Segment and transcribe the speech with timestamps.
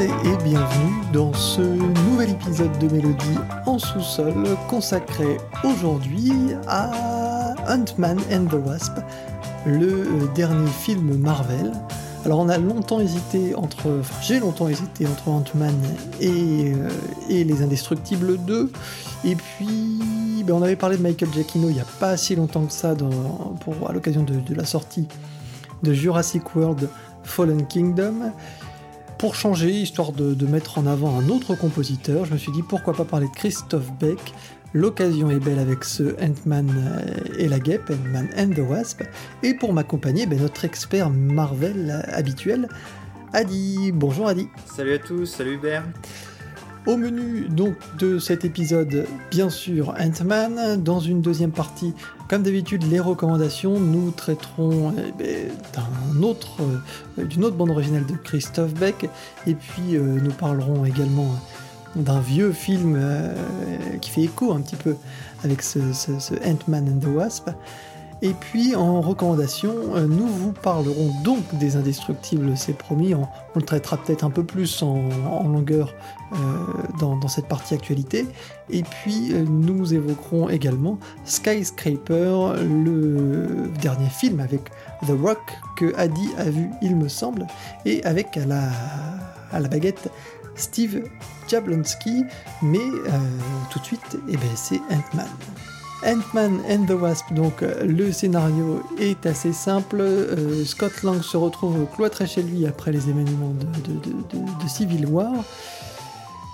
[0.00, 0.08] Et
[0.42, 6.32] bienvenue dans ce nouvel épisode de Mélodie en sous-sol consacré aujourd'hui
[6.66, 8.92] à Ant-Man and the Wasp,
[9.66, 11.72] le dernier film Marvel.
[12.24, 15.74] Alors on a longtemps hésité entre, enfin j'ai longtemps hésité entre Ant-Man
[16.20, 16.88] et, euh,
[17.28, 18.72] Les Indestructibles 2,
[19.24, 22.64] et puis ben, on avait parlé de Michael Giacchino il n'y a pas si longtemps
[22.64, 22.94] que ça
[23.60, 25.06] pour, à l'occasion de la sortie
[25.82, 26.88] de Jurassic World
[27.24, 28.32] Fallen Kingdom.
[29.22, 32.64] Pour changer, histoire de, de, mettre en avant un autre compositeur, je me suis dit
[32.64, 34.18] pourquoi pas parler de Christophe Beck.
[34.72, 37.04] L'occasion est belle avec ce Ant-Man
[37.38, 39.04] et la guêpe, Ant-Man and the Wasp.
[39.44, 42.68] Et pour m'accompagner, ben, notre expert Marvel habituel,
[43.32, 43.92] Adi.
[43.94, 44.48] Bonjour Adi.
[44.66, 45.84] Salut à tous, salut Hubert.
[46.88, 50.82] Au menu donc de cet épisode, bien sûr Ant-Man.
[50.82, 51.94] Dans une deuxième partie,
[52.32, 53.78] comme d'habitude, les recommandations.
[53.78, 56.62] Nous traiterons eh ben, autre,
[57.18, 59.10] euh, d'une autre bande originale de Christophe Beck.
[59.46, 61.28] Et puis euh, nous parlerons également
[61.94, 63.34] d'un vieux film euh,
[64.00, 64.96] qui fait écho un petit peu
[65.44, 67.50] avec ce, ce Ant-Man and the Wasp.
[68.24, 73.14] Et puis en recommandation, euh, nous vous parlerons donc des indestructibles, c'est promis.
[73.14, 75.92] On, le traitera peut-être un peu plus en, longueur
[76.32, 76.36] euh,
[77.00, 78.26] dans, cette partie actualité.
[78.70, 84.70] Et puis euh, nous évoquerons également Skyscraper, le dernier film avec
[85.06, 85.40] The Rock
[85.76, 87.48] que Adi a vu, il me semble,
[87.84, 90.10] et avec à la, baguette
[90.54, 91.02] Steve
[91.48, 92.22] Jablonski.
[92.62, 92.78] Mais
[93.70, 95.26] tout de suite, eh ben, c'est Ant-Man.
[96.04, 100.00] Ant-Man and the Wasp, donc euh, le scénario est assez simple.
[100.00, 104.68] Euh, Scott Lang se retrouve cloîtré chez lui après les événements de, de, de, de
[104.68, 105.32] Civil War.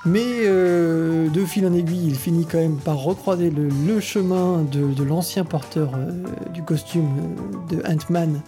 [0.04, 4.62] Mais euh, de fil en aiguille, il finit quand même par recroiser le, le chemin
[4.62, 6.12] de, l'ancien porteur euh,
[6.54, 7.08] du costume
[7.70, 8.40] de Ant-Man,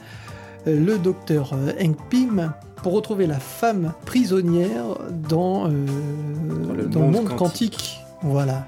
[0.66, 4.84] le docteur Hank Pym, pour retrouver la femme prisonnière
[5.28, 7.72] dans, dans le dans monde, monde quantique.
[7.72, 8.00] quantique.
[8.22, 8.66] Voilà.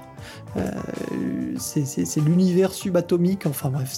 [0.57, 3.97] Euh, c'est l'univers subatomique, enfin bref,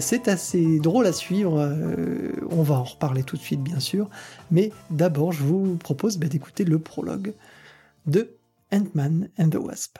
[0.00, 1.58] c'est assez drôle à suivre.
[1.58, 4.08] Euh, on va en reparler tout de suite, bien sûr.
[4.50, 7.34] Mais d'abord, je vous propose bah, d'écouter le prologue
[8.06, 8.36] de
[8.72, 9.98] Ant-Man and the Wasp.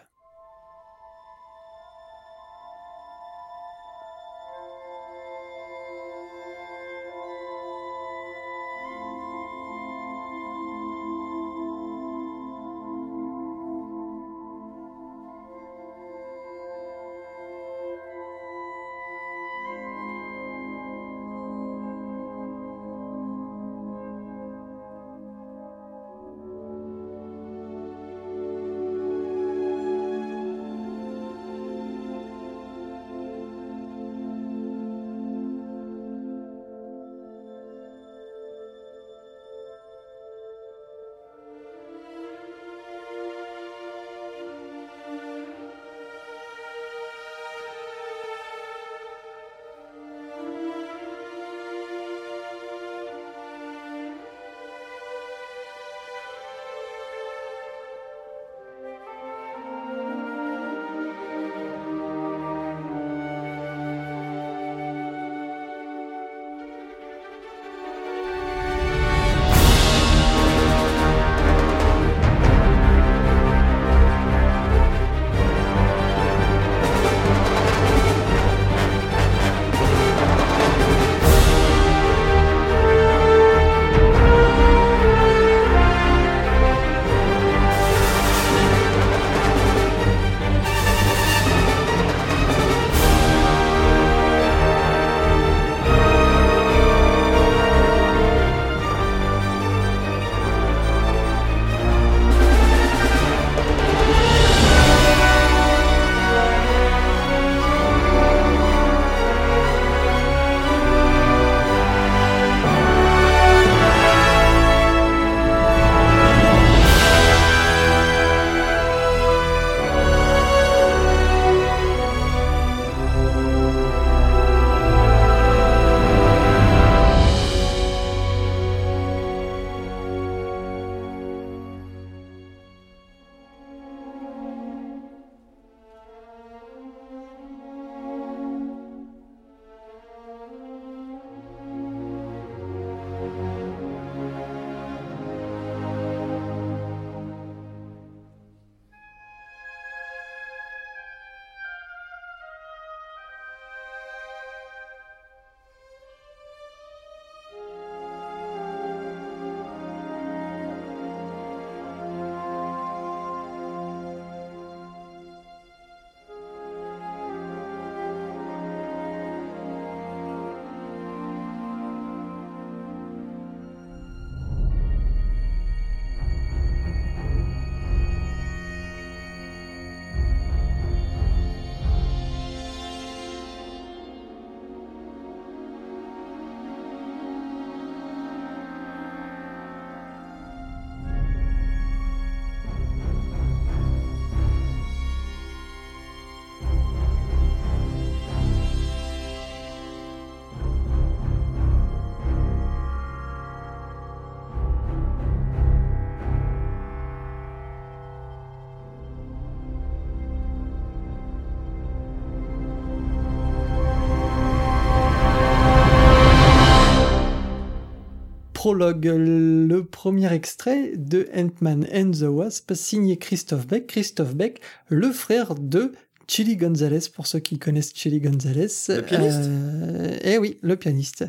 [218.66, 223.86] Prologue, le premier extrait de Ant-Man and the Wasp, signé Christophe Beck.
[223.86, 225.92] Christophe Beck, le frère de
[226.26, 228.66] Chili Gonzalez, pour ceux qui connaissent Chili Gonzalez.
[228.88, 231.26] Le pianiste euh, Eh oui, le pianiste.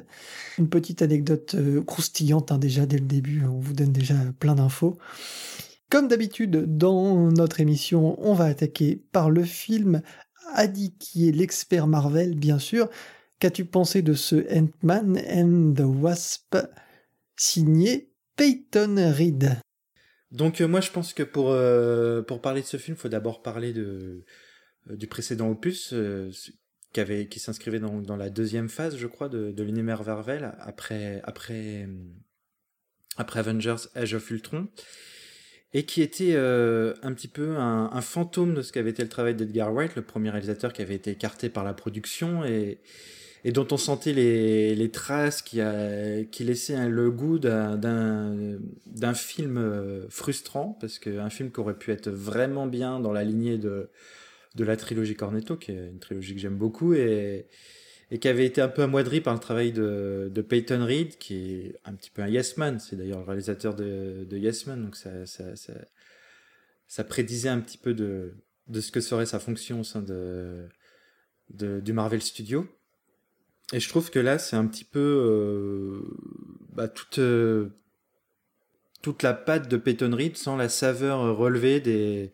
[0.58, 4.56] Une petite anecdote euh, croustillante hein, déjà dès le début, on vous donne déjà plein
[4.56, 4.98] d'infos.
[5.92, 10.02] Comme d'habitude, dans notre émission, on va attaquer par le film
[10.56, 12.90] Adi, qui est l'expert Marvel, bien sûr.
[13.38, 16.58] Qu'as-tu pensé de ce Ant-Man and the Wasp?
[17.38, 19.62] Signé Peyton Reed.
[20.32, 23.42] Donc euh, moi je pense que pour, euh, parler de ce film, il faut d'abord
[23.42, 24.24] parler euh,
[24.90, 25.94] du précédent opus
[26.94, 31.22] qui, s'inscrivait dans, la deuxième phase, je crois, de, de l'univers après,
[33.18, 34.68] Avengers Age of Ultron
[35.74, 39.72] et qui était un petit peu un, fantôme de ce qu'avait été le travail d'Edgar
[39.72, 42.82] Wright, le premier réalisateur qui avait été écarté par la production et
[43.46, 48.60] dont on sentait les, les traces qui, a, qui laissaient le goût d'un
[49.14, 53.58] film euh, frustrant, parce qu'un film qui aurait pu être vraiment bien dans la lignée
[53.58, 53.90] de,
[54.56, 57.48] de la trilogie Cornetto, qui est une trilogie que j'aime beaucoup, et,
[58.12, 61.36] et qui avait été un peu amoindri par le travail de, de Peyton Reed, qui
[61.36, 64.84] est un petit peu un Yes Man, c'est d'ailleurs le réalisateur de, de Yes Man,
[64.84, 65.74] donc ça, ça, ça,
[66.88, 68.36] ça, prédisait un petit peu de,
[68.68, 70.68] de ce que serait sa fonction au sein de,
[71.50, 72.68] de du Marvel Studio.
[73.74, 76.02] Et je trouve que là, c'est un petit peu euh,
[76.74, 77.70] bah, toute, euh,
[79.02, 82.32] toute la patte de Peyton Reed sans la saveur relevée des,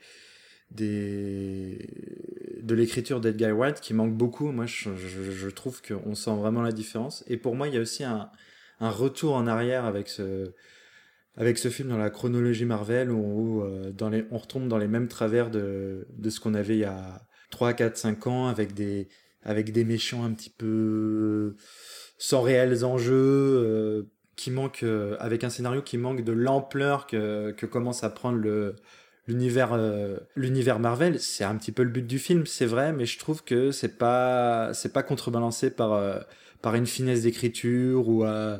[2.61, 4.51] de l'écriture d'Edgar Wright qui manque beaucoup.
[4.51, 7.23] Moi, je, trouve qu'on sent vraiment la différence.
[7.27, 8.29] Et pour moi, il y a aussi un,
[8.79, 10.53] retour en arrière avec ce
[11.35, 13.91] avec ce film dans la chronologie Marvel où, euh,
[14.29, 17.73] on retombe dans les mêmes travers de, de ce qu'on avait il y a 3,
[17.73, 19.07] 4, 5 ans avec des,
[19.43, 21.55] avec des méchants un petit peu
[22.17, 24.03] sans réels enjeux, euh,
[24.35, 28.37] qui manquent, euh, avec un scénario qui manque de l'ampleur que, que commence à prendre
[28.37, 28.75] le,
[29.27, 31.19] l'univers euh, l'univers Marvel.
[31.19, 33.97] C'est un petit peu le but du film c'est vrai mais je trouve que c'est
[33.97, 36.19] pas c'est pas contrebalancé par euh,
[36.61, 38.57] par une finesse d'écriture ou euh,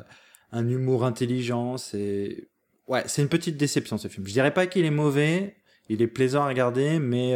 [0.52, 1.76] un humour intelligent.
[1.76, 2.48] C'est
[2.88, 4.26] ouais c'est une petite déception ce film.
[4.26, 5.56] Je dirais pas qu'il est mauvais
[5.88, 7.34] il est plaisant à regarder mais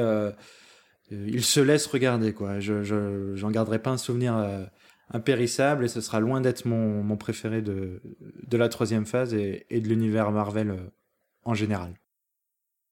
[1.10, 2.82] il se laisse regarder quoi je
[3.34, 4.34] j'en garderai pas un souvenir
[5.10, 8.02] impérissable et ce sera loin d'être mon, mon préféré de,
[8.46, 10.76] de la troisième phase et, de l'univers Marvel
[11.44, 11.94] en général.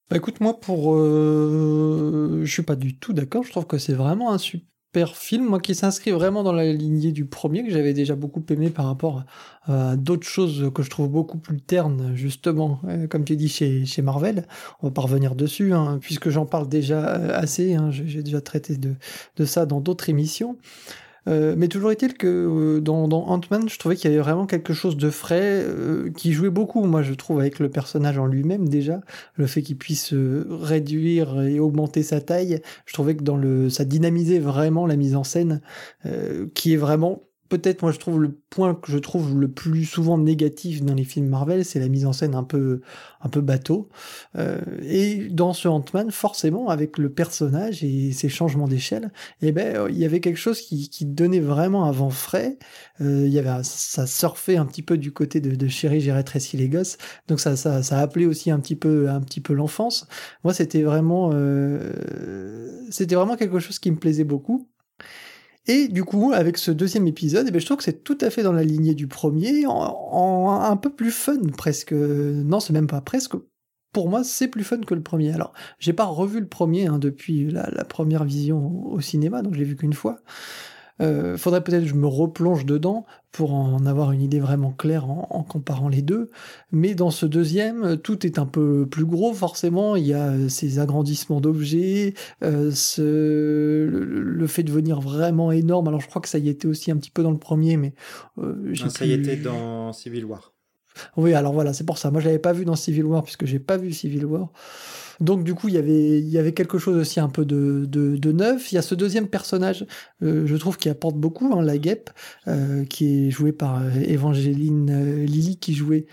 [0.09, 0.95] Bah écoute, moi, pour.
[0.95, 3.43] Euh, je suis pas du tout d'accord.
[3.43, 4.67] Je trouve que c'est vraiment un super
[5.05, 8.71] film, moi, qui s'inscrit vraiment dans la lignée du premier, que j'avais déjà beaucoup aimé
[8.71, 9.25] par rapport
[9.67, 13.85] à d'autres choses que je trouve beaucoup plus ternes, justement, euh, comme tu dis, chez,
[13.85, 14.47] chez Marvel.
[14.81, 17.75] On va pas revenir dessus, hein, puisque j'en parle déjà assez.
[17.75, 20.57] Hein, J'ai déjà traité de ça dans d'autres émissions.
[21.29, 24.47] Euh, mais toujours est-il que euh, dans, dans Ant-Man, je trouvais qu'il y avait vraiment
[24.47, 28.27] quelque chose de frais euh, qui jouait beaucoup, moi je trouve, avec le personnage en
[28.27, 29.01] lui-même déjà.
[29.35, 33.85] Le fait qu'il puisse réduire et augmenter sa taille, je trouvais que dans le, ça
[33.85, 35.61] dynamisait vraiment la mise en scène,
[36.55, 40.19] qui est vraiment peut-être moi je trouve le point que je trouve le plus souvent
[40.19, 42.81] négatif dans les films Marvel, c'est la mise en scène un peu
[43.21, 43.89] un peu bateau.
[44.37, 49.11] Euh, et dans ce Ant-Man, forcément, avec le personnage et ses changements d'échelle,
[49.43, 52.59] eh ben il y avait quelque chose qui, qui donnait vraiment un vent frais.
[53.01, 56.13] Euh, il y avait ça surfait un petit peu du côté de, de Chérie, j'ai
[56.13, 56.99] rétréci les gosses.
[57.29, 60.07] Donc ça, ça ça appelait aussi un petit peu un petit peu l'enfance.
[60.45, 61.93] Moi, c'était vraiment euh,
[62.91, 64.69] c'était vraiment quelque chose qui me plaisait beaucoup.
[65.67, 68.31] Et du coup, avec ce deuxième épisode, eh ben, je trouve que c'est tout à
[68.31, 71.93] fait dans la lignée du premier, en, un peu plus fun presque.
[71.93, 73.33] Non, c'est même pas presque.
[73.93, 75.33] Pour moi, c'est plus fun que le premier.
[75.33, 79.59] Alors, j'ai pas revu le premier hein, depuis la, première vision au cinéma, donc je
[79.59, 80.21] l'ai vu qu'une fois.
[81.01, 85.11] Euh, faudrait peut-être que je me replonge dedans pour en avoir une idée vraiment claire
[85.11, 86.31] en, en, comparant les deux.
[86.73, 89.97] Mais dans ce deuxième, tout est un peu plus gros forcément.
[89.97, 95.89] Il y a ces agrandissements d'objets, euh, ce, le, le, fait de venir vraiment énorme.
[95.89, 97.95] Alors je crois que ça y était aussi un petit peu dans le premier, mais
[98.39, 100.55] euh, non, ça y était dans Civil War.
[101.17, 102.11] Oui, alors voilà, c'est pour ça.
[102.11, 104.51] Moi, je l'avais pas vu dans Civil War puisque j'ai pas vu Civil War.
[105.21, 107.85] Donc du coup, il y avait, il y avait quelque chose aussi un peu de,
[107.87, 108.73] de, de neuf.
[108.73, 109.87] Il y a ce deuxième personnage,
[110.23, 112.11] euh, je trouve, qui apporte beaucoup, hein, la guêpe,
[112.49, 116.07] euh, qui est jouée par euh, Evangeline euh, Lilly, qui jouait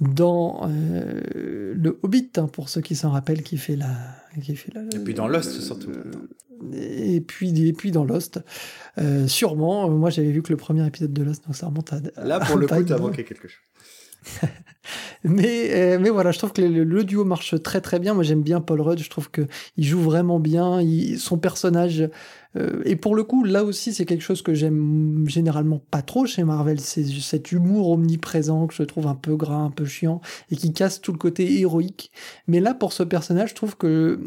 [0.00, 1.20] dans euh,
[1.74, 3.94] le Hobbit, hein, pour ceux qui s'en rappellent, qui fait la,
[4.42, 4.82] qui fait la.
[4.82, 5.90] Et puis dans Lost surtout.
[6.72, 8.40] Et puis, et puis dans Lost,
[8.98, 9.90] euh, sûrement.
[9.90, 12.00] Moi, j'avais vu que le premier épisode de Lost, donc ça remonte à.
[12.24, 13.60] Là, pour le coup, t'as manqué quelque chose.
[15.24, 18.14] mais, euh, mais voilà, je trouve que le, duo marche très très bien.
[18.14, 20.80] Moi j'aime bien Paul Rudd, je trouve qu'il joue vraiment bien.
[21.18, 22.08] son personnage.
[22.56, 26.26] Euh, et pour le coup, là aussi, c'est quelque chose que j'aime généralement pas trop
[26.26, 26.80] chez Marvel.
[26.80, 30.72] C'est cet humour omniprésent que je trouve un peu gras, un peu chiant et qui
[30.72, 32.10] casse tout le côté héroïque.
[32.46, 34.20] Mais là, pour ce personnage, je trouve que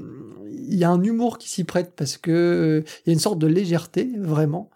[0.51, 3.19] il y a un humour qui s'y prête parce que euh, il y a une
[3.19, 4.69] sorte de légèreté, vraiment.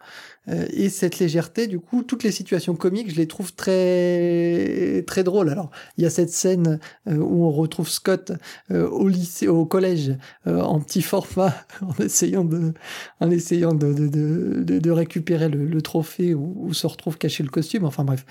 [0.48, 5.24] Euh, et cette légèreté, du coup, toutes les situations comiques, je les trouve très très
[5.24, 5.48] drôles.
[5.48, 8.32] Alors, il y a cette scène euh, où on retrouve Scott
[8.70, 12.74] euh, au lycée, au collège, en petit format, en essayant de,
[13.20, 17.84] en essayant de de, de, récupérer le, trophée où, où, se retrouve caché le costume.
[17.84, 18.24] Enfin bref,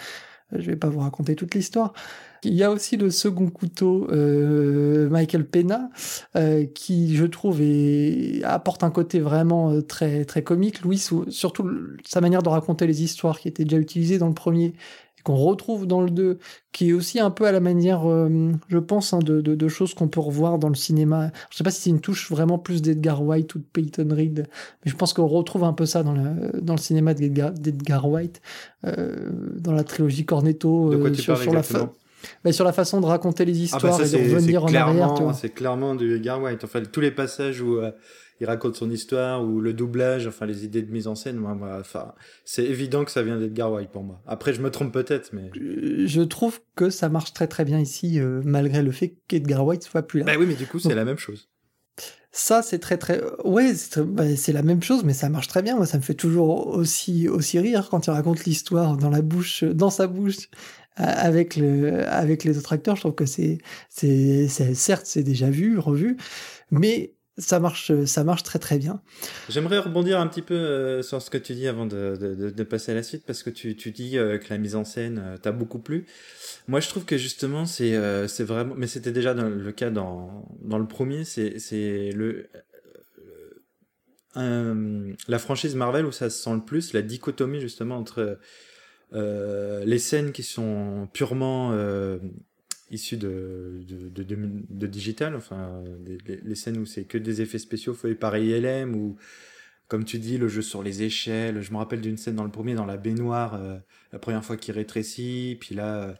[0.52, 1.94] je vais pas vous raconter toute l'histoire.
[2.46, 5.90] Il y a aussi le second couteau, euh, Michael Pena,
[6.36, 7.62] euh, qui je trouve
[8.44, 10.82] apporte un côté vraiment euh, très très comique.
[10.82, 10.98] Louis,
[11.30, 11.70] surtout
[12.06, 14.74] sa manière de raconter les histoires qui était déjà utilisée dans le premier
[15.24, 16.38] qu'on retrouve dans le 2,
[16.72, 18.04] qui est aussi un peu à la manière,
[18.68, 21.32] je pense, hein, de, de, choses qu'on peut revoir dans le cinéma.
[21.50, 24.48] Je sais pas si c'est une touche vraiment plus d'Edgar White ou de Peyton Reed,
[24.84, 28.42] mais je pense qu'on retrouve un peu ça dans le, dans le cinéma d'Edgar White,
[28.84, 31.94] dans la trilogie Cornetto, sur, sur la fin
[32.44, 35.36] mais sur la façon de raconter les ah, bah histoires et de revenir en arrière.
[35.36, 36.64] C'est clairement du Edgar White.
[36.64, 37.92] Enfin, tous les passages où euh,
[38.40, 41.54] il raconte son histoire ou le doublage, enfin les idées de mise en scène, moi,
[41.54, 42.14] moi enfin,
[42.46, 44.22] c'est évident que ça vient d'Edgar White pour moi.
[44.26, 48.20] Après, je me trompe peut-être, mais je trouve que ça marche très très bien ici,
[48.20, 50.26] euh, malgré le fait qu'Edgar White soit plus là.
[50.26, 51.50] Bah oui, mais du coup, c'est la même chose.
[52.36, 53.22] Ça, c'est très très.
[53.46, 55.76] Ouais, bah, c'est la même chose, mais ça marche très bien.
[55.76, 59.64] Moi, ça me fait toujours aussi aussi rire quand il raconte l'histoire dans la bouche,
[59.64, 60.50] dans sa bouche,
[60.96, 62.96] avec le avec les autres acteurs.
[62.96, 63.60] Je trouve que c'est
[63.90, 66.18] c'est certes c'est déjà vu revu,
[66.72, 69.02] mais ça marche ça marche très très bien.
[69.50, 72.96] J'aimerais rebondir un petit peu euh, sur ce que tu dis avant de, passer à
[72.96, 75.80] la suite parce que tu, dis euh, que la mise en scène euh, t'a beaucoup
[75.80, 76.06] plu.
[76.68, 80.78] Moi, je trouve que justement, c'est c'est vraiment, mais c'était déjà le cas dans dans
[80.78, 82.50] le premier, c'est c'est le
[84.36, 88.40] la franchise Marvel où ça se sent le plus, la dichotomie justement entre
[89.14, 91.72] euh, les scènes qui sont purement
[92.94, 95.84] euh, issues de, digital, enfin,
[96.28, 99.18] les, scènes où c'est que des effets spéciaux faits par ILM, ou
[99.88, 101.62] comme tu dis, le jeu sur les échelles.
[101.62, 103.78] Je me rappelle d'une scène dans le premier, dans la baignoire, euh,
[104.12, 106.16] la première fois qu'il rétrécit, puis là,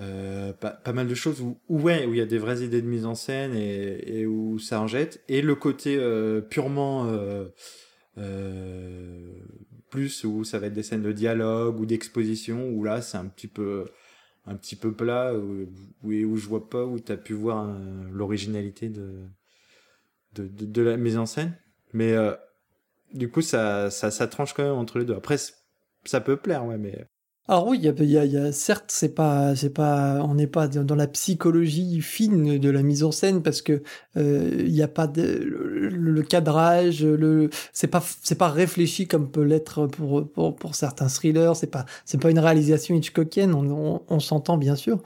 [0.00, 2.82] euh, pas, pas, mal de choses où, ouais, où il y a des vraies idées
[2.82, 7.06] de mise en scène et, où ça en jette, et le côté euh, purement
[8.16, 9.32] euh,
[9.90, 13.26] plus où ça va être des scènes de dialogue ou d'exposition où là c'est un
[13.26, 13.86] petit peu
[14.48, 15.66] un petit peu plat où,
[16.02, 19.26] où, je vois pas où tu as pu voir euh, l'originalité de,
[20.34, 21.56] de, de, la mise en scène.
[21.92, 22.34] Mais euh,
[23.12, 25.14] du coup ça, ça ça tranche quand même entre les deux.
[25.14, 25.36] Après
[26.04, 27.06] ça peut plaire ouais mais
[27.50, 30.68] alors oui, il y a, y a, certes, c'est pas, c'est pas, on n'est pas
[30.68, 33.82] dans la psychologie fine de la mise en scène parce que
[34.18, 39.30] euh, il n'y a pas de, le, cadrage, le, c'est pas, c'est pas réfléchi comme
[39.30, 41.56] peut l'être pour, pour, pour certains thrillers.
[41.56, 43.54] C'est pas, c'est pas une réalisation Hitchcockienne.
[43.54, 45.00] On, on, s'entend bien sûr,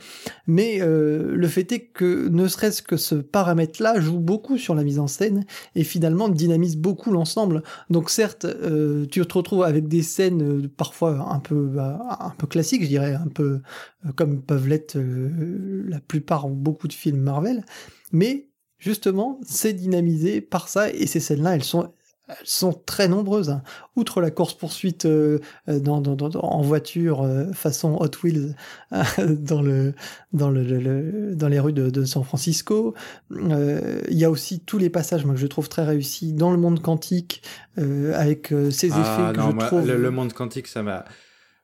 [0.49, 4.83] mais euh, le fait est que ne serait-ce que ce paramètre-là joue beaucoup sur la
[4.83, 5.45] mise en scène
[5.77, 7.63] et finalement dynamise beaucoup l'ensemble.
[7.89, 12.47] Donc certes, euh, tu te retrouves avec des scènes parfois un peu bah, un peu
[12.47, 13.61] classique, je dirais, un peu
[14.07, 17.65] euh, comme peuvent l'être euh, la plupart ou beaucoup de films Marvel.
[18.13, 18.49] Mais
[18.79, 21.93] justement, c'est dynamisé par ça et ces scènes-là, elles sont
[22.29, 23.51] elles sont très nombreuses.
[23.51, 23.63] Hein.
[23.95, 28.55] Outre la course-poursuite euh, dans, en voiture façon Hot Wheels
[29.29, 29.93] dans, le,
[30.33, 32.95] dans, le, dans les rues de, San Francisco,
[33.29, 36.59] il y a aussi tous les passages moi, que je trouve très réussis dans le
[36.59, 37.43] monde quantique
[37.77, 39.87] avec ces ah, effets que je trouve...
[39.87, 41.05] le monde quantique, ça m'a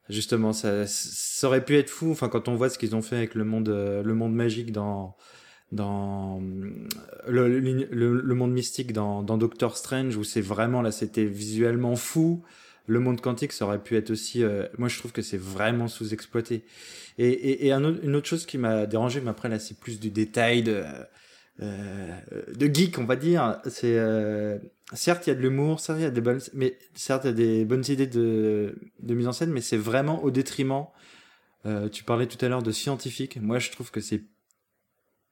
[0.09, 3.17] justement ça, ça aurait pu être fou enfin quand on voit ce qu'ils ont fait
[3.17, 5.17] avec le monde euh, le monde magique dans
[5.71, 6.41] dans
[7.27, 12.43] le, le, monde mystique dans, dans Doctor Strange où c'est vraiment là c'était visuellement fou
[12.87, 15.89] le monde quantique ça aurait pu être aussi euh, moi je trouve que c'est vraiment
[15.89, 16.65] sous-exploité.
[17.19, 20.11] Et, et, et une autre chose qui m'a dérangé mais après là c'est plus du
[20.11, 20.83] détail de
[21.61, 22.21] euh,
[22.55, 24.59] de geek on va dire c'est euh,
[24.95, 27.29] certes, il y a de l'humour, certes, il y a des bonnes, mais certes, il
[27.29, 30.87] y a des bonnes idées de, mise en scène, mais c'est vraiment au détriment.
[31.67, 33.37] Euh, tu parlais tout à l'heure de scientifique.
[33.41, 34.25] Moi, je trouve que c'est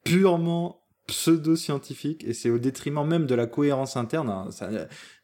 [0.03, 4.29] purement pseudo-scientifique et c'est au détriment même de la cohérence interne.
[4.29, 4.49] Hein.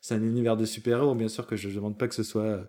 [0.01, 2.67] C'est un univers de super-héros, bien sûr que je ne demande pas que ce soit.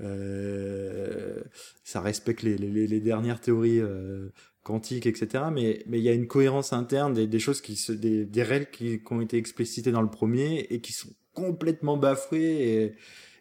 [0.00, 1.40] Euh,
[1.84, 4.30] ça respecte les dernières théories euh,
[4.64, 5.44] quantique, etc.
[5.52, 8.70] Mais mais il y a une cohérence interne des, choses qui se des, des règles
[8.72, 12.94] qui, qui, ont été explicitées dans le premier et qui sont complètement bafouées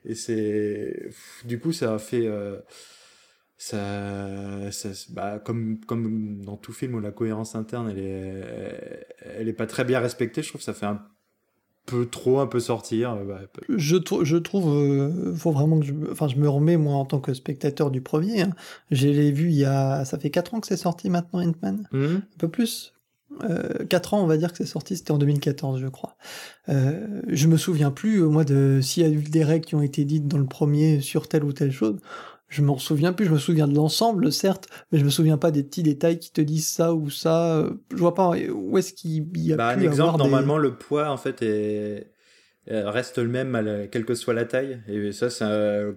[0.06, 1.10] et, et c'est
[1.46, 2.60] du coup ça a fait euh,
[3.58, 9.48] ça, ça bah, comme, comme dans tout film où la cohérence interne elle est, elle
[9.48, 11.02] est pas très bien respectée, je trouve ça fait un
[11.86, 13.18] peu trop un peu sortir.
[13.28, 17.06] Bah, je, je trouve, euh, faut vraiment que je, enfin, je me remets moi en
[17.06, 18.42] tant que spectateur du premier.
[18.42, 18.52] Hein.
[18.92, 21.88] Je l'ai vu il y a, ça fait 4 ans que c'est sorti maintenant Ant-Man,
[21.92, 22.06] mmh.
[22.06, 22.94] un peu plus.
[23.44, 26.16] Euh, 4 ans, on va dire que c'est sorti, c'était en 2014, je crois.
[26.70, 29.82] Euh, je me souviens plus, moi, de s'il y a eu des règles qui ont
[29.82, 32.00] été dites dans le premier sur telle ou telle chose
[32.54, 35.50] je m'en souviens plus, je me souviens de l'ensemble, certes, mais je me souviens pas
[35.50, 37.68] des petits détails qui te disent ça ou ça.
[37.92, 41.18] Je vois pas où est-ce qu'il y a bah, un exemple, normalement, le poids, en
[41.18, 42.12] fait, est...
[42.68, 44.80] reste le même, quelle que soit la taille.
[44.88, 45.30] Et ça,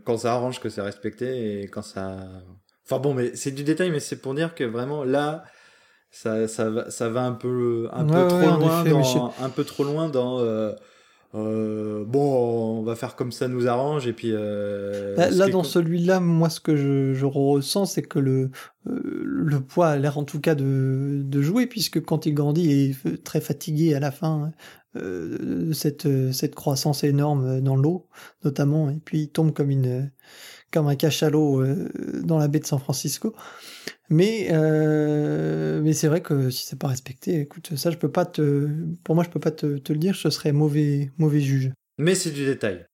[0.04, 2.26] quand ça arrange que c'est respecté et quand ça...
[2.86, 5.44] Enfin bon, mais c'est du détail, mais c'est pour dire que vraiment, là,
[6.10, 9.84] ça, ça, va, ça va un peu, un peu trop loin dans, un peu trop
[9.84, 10.40] loin dans...
[10.40, 10.72] Euh,
[11.36, 14.30] euh, bon, on va faire comme ça nous arrange et puis.
[14.32, 18.50] Euh, bah, là, dans celui-là, moi, ce que je, ressens, c'est que le
[18.86, 22.64] euh, le poids a l'air en tout cas de, de jouer puisque quand il grandit,
[22.64, 24.52] il est très fatigué à la fin.
[25.72, 28.08] cette cette croissance énorme dans l'eau,
[28.44, 30.10] notamment, et puis il tombe comme une
[30.72, 31.64] comme un cachalot
[32.22, 33.34] dans la baie de San Francisco.
[34.08, 38.24] Mais, euh, mais c'est vrai que si c'est pas respecté, écoute, ça je peux pas
[38.24, 38.68] te,
[39.02, 41.72] pour moi je peux pas te, te le dire, je serais mauvais, mauvais juge.
[41.98, 42.86] Mais c'est du détail.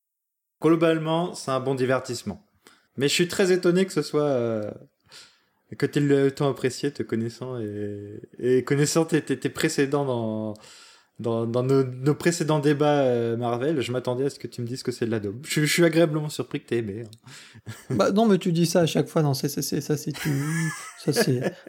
[0.61, 2.47] Globalement, c'est un bon divertissement.
[2.97, 4.71] Mais je suis très étonné que ce soit euh,
[5.77, 10.55] que tu le temps apprécié, te connaissant et, et connaissant tes, tes précédents dans
[11.19, 14.91] dans, nos, précédents débats euh, Marvel, je m'attendais à ce que tu me dises que
[14.91, 15.45] c'est de la daube.
[15.47, 17.05] Je, suis agréablement surpris que tu aimé.
[17.05, 17.71] Hein.
[17.95, 19.23] bah non, mais tu dis ça à chaque fois.
[19.23, 20.13] Non, c'est ça, c'est ça, c'est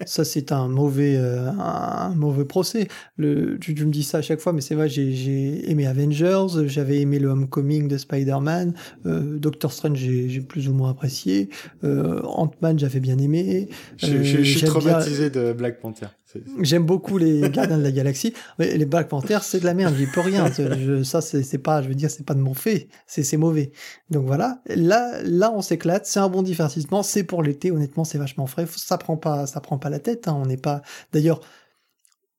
[0.05, 2.87] ça, c'est un mauvais, euh, un mauvais procès.
[3.17, 4.89] Le, tu, me dis ça à chaque fois, mais c'est vrai.
[4.89, 8.73] J'ai aimé Avengers, j'avais aimé le Homecoming de Spider-Man,
[9.05, 11.49] euh, Doctor Strange, j'ai plus ou moins apprécié,
[11.83, 13.69] Ant-Man, j'avais bien aimé.
[13.97, 16.07] je, suis traumatisé de Black Panther.
[16.61, 18.33] J'aime beaucoup les Gardiens de la Galaxie.
[18.59, 19.95] Mais les Black Panthers, c'est de la merde.
[19.95, 20.51] J'y peux rien.
[21.03, 22.87] ça, c'est pas, je veux dire, c'est pas de mon fait.
[23.07, 23.71] C'est mauvais.
[24.09, 24.61] Donc voilà.
[24.67, 26.05] Là, là, on s'éclate.
[26.05, 27.03] C'est un bon divertissement.
[27.03, 27.71] C'est pour l'été.
[27.71, 28.65] Honnêtement, c'est vachement frais.
[28.75, 30.27] Ça prend pas, ça prend pas la tête.
[30.27, 30.37] Hein.
[30.41, 30.81] On n'est pas.
[31.11, 31.41] D'ailleurs,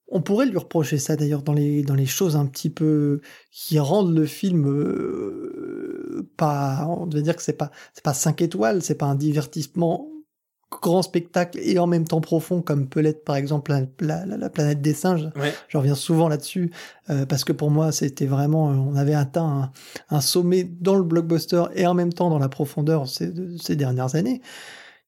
[0.08, 3.78] on pourrait lui reprocher ça d'ailleurs dans les dans les choses un petit peu qui
[3.78, 6.86] rendent le film euh, pas.
[6.88, 8.82] On devait dire que c'est pas c'est pas 5 étoiles.
[8.82, 10.13] C'est pas un divertissement
[10.80, 14.80] grand spectacle et en même temps profond comme peut l'être par exemple la, la, planète
[14.80, 15.28] des singes.
[15.68, 16.70] J'en reviens souvent là-dessus
[17.10, 19.72] euh, parce que pour moi c'était vraiment euh, on avait atteint
[20.10, 24.14] un, sommet dans le blockbuster et en même temps dans la profondeur ces, ces dernières
[24.14, 24.40] années.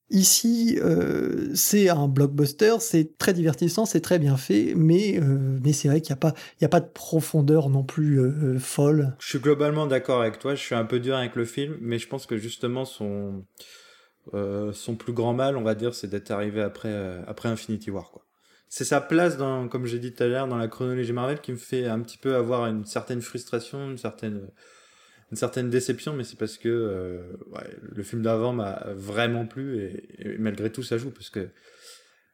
[0.08, 5.18] Ici, euh, c'est un blockbuster, c'est très divertissant, c'est très bien fait, mais,
[5.64, 8.20] mais c'est vrai qu'il n'y a, pas, il y a pas de profondeur non plus
[8.60, 9.16] folle.
[9.18, 11.98] Je suis globalement d'accord avec toi, je suis un peu dur avec le film, mais
[11.98, 13.42] je pense que justement son,
[14.34, 17.90] euh, son plus grand mal, on va dire, c'est d'être arrivé après, euh, après Infinity
[17.90, 18.10] War.
[18.10, 18.22] Quoi.
[18.68, 21.52] C'est sa place, dans, comme j'ai dit tout à l'heure, dans la chronologie Marvel qui
[21.52, 24.48] me fait un petit peu avoir une certaine frustration, une certaine,
[25.30, 29.80] une certaine déception, mais c'est parce que euh, ouais, le film d'avant m'a vraiment plu
[29.80, 31.48] et, malgré tout ça joue, parce que,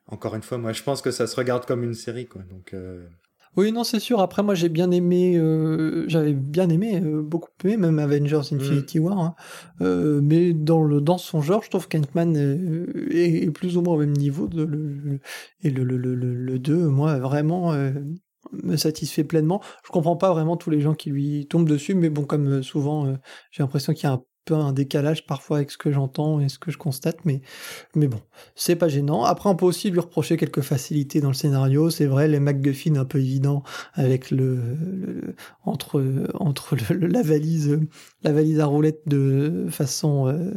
[0.07, 2.27] encore une fois, moi je pense que ça se regarde comme une série.
[2.27, 2.75] Quoi, donc,
[3.57, 4.21] oui, non, c'est sûr.
[4.21, 8.99] Après, moi, j'ai bien aimé, euh, j'avais bien aimé, euh, beaucoup aimé, même Avengers Infinity
[8.99, 9.05] mm.
[9.05, 9.19] War.
[9.19, 9.35] Hein.
[9.83, 12.35] Euh, mais dans le dans son genre, je trouve qu'Ant-Man
[13.11, 15.21] est, plus ou moins au même niveau de le,
[15.63, 17.75] et le le, le, le 2, moi, vraiment
[18.53, 19.61] me satisfait pleinement.
[19.85, 23.07] Je comprends pas vraiment tous les gens qui lui tombent dessus, mais bon, comme souvent,
[23.51, 26.49] j'ai l'impression qu'il y a un peu un décalage parfois avec ce que j'entends et
[26.49, 27.41] ce que je constate, mais,
[27.95, 28.21] mais bon,
[28.55, 29.25] c'est pas gênant.
[29.25, 31.91] Après, on peut aussi lui reprocher quelques facilités dans le scénario.
[31.91, 33.63] C'est vrai, les MacGuffin un peu évidents
[33.95, 36.03] avec le, entre
[36.35, 37.81] entre la valise
[38.23, 40.55] la valise à roulettes de façon euh,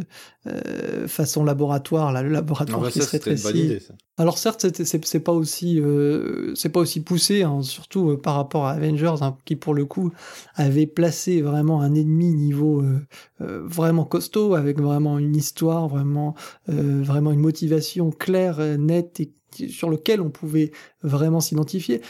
[0.47, 3.79] euh, façon laboratoire, là, le laboratoire bah qui ça, se rétrécit.
[4.17, 8.65] Alors certes, c'est pas aussi euh, c'est pas aussi poussé, hein, surtout euh, par rapport
[8.65, 10.11] à Avengers, hein, qui pour le coup
[10.55, 12.83] avait placé vraiment un ennemi niveau
[13.39, 16.35] vraiment costaud, avec vraiment une histoire, vraiment
[16.67, 19.33] vraiment une motivation claire, nette et
[19.69, 22.01] sur lequel on pouvait vraiment s'identifier.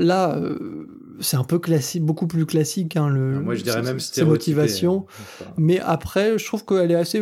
[0.00, 0.86] Là, euh,
[1.20, 2.96] c'est un peu classique, beaucoup plus classique.
[2.96, 5.04] Hein, le, Moi, je dirais même ses motivations.
[5.42, 7.18] Hein, mais après, je trouve qu'elle est assez,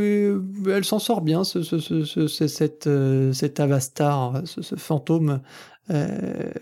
[0.66, 1.42] elle s'en sort bien.
[1.42, 1.62] Ce,
[2.46, 5.40] cette, euh, cet Avastar, ce, fantôme
[5.90, 6.52] euh,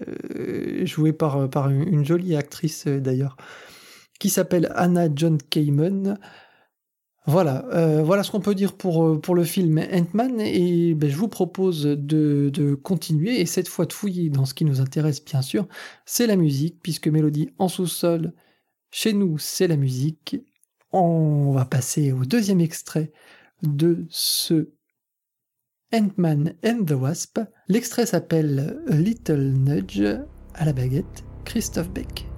[0.86, 3.36] joué par par une, jolie actrice d'ailleurs,
[4.18, 6.18] qui s'appelle Anna John Kamen.
[7.28, 11.16] Voilà, euh, voilà ce qu'on peut dire pour, euh, le film Ant-Man et ben, je
[11.16, 15.24] vous propose de, de, continuer et cette fois de fouiller dans ce qui nous intéresse
[15.24, 15.66] bien sûr,
[16.04, 18.32] c'est la musique puisque Mélodie en sous-sol,
[18.92, 20.36] chez nous c'est la musique.
[20.92, 23.10] On va passer au deuxième extrait
[23.64, 24.70] de ce
[25.92, 27.40] Ant-Man and the Wasp.
[27.66, 30.02] L'extrait s'appelle Little Nudge
[30.54, 32.35] à la baguette, Christophe Beck.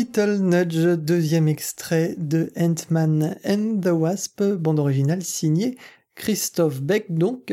[0.00, 5.76] Little Nudge, deuxième extrait de Ant-Man and the Wasp, bande originale signée
[6.14, 7.52] Christophe Beck, donc,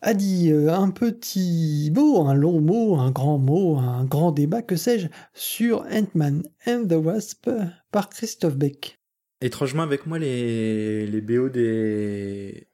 [0.00, 4.62] a dit euh, un petit mot, un long mot, un grand mot, un grand débat,
[4.62, 7.50] que sais-je, sur Ant-Man and the Wasp
[7.90, 9.00] par Christophe Beck.
[9.40, 12.64] Étrangement, avec moi, les, les BO de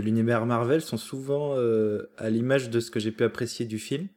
[0.00, 4.08] l'univers Marvel sont souvent euh, à l'image de ce que j'ai pu apprécier du film.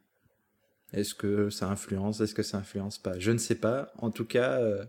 [0.94, 3.18] Est-ce que ça influence Est-ce que ça influence pas?
[3.18, 3.92] Je ne sais pas.
[3.98, 4.84] En tout cas, euh,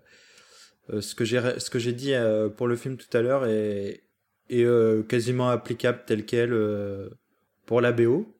[0.92, 4.04] euh, ce que j'ai dit euh, pour le film tout à l'heure est,
[5.08, 6.52] quasiment applicable tel quel
[7.66, 8.32] pour la BO.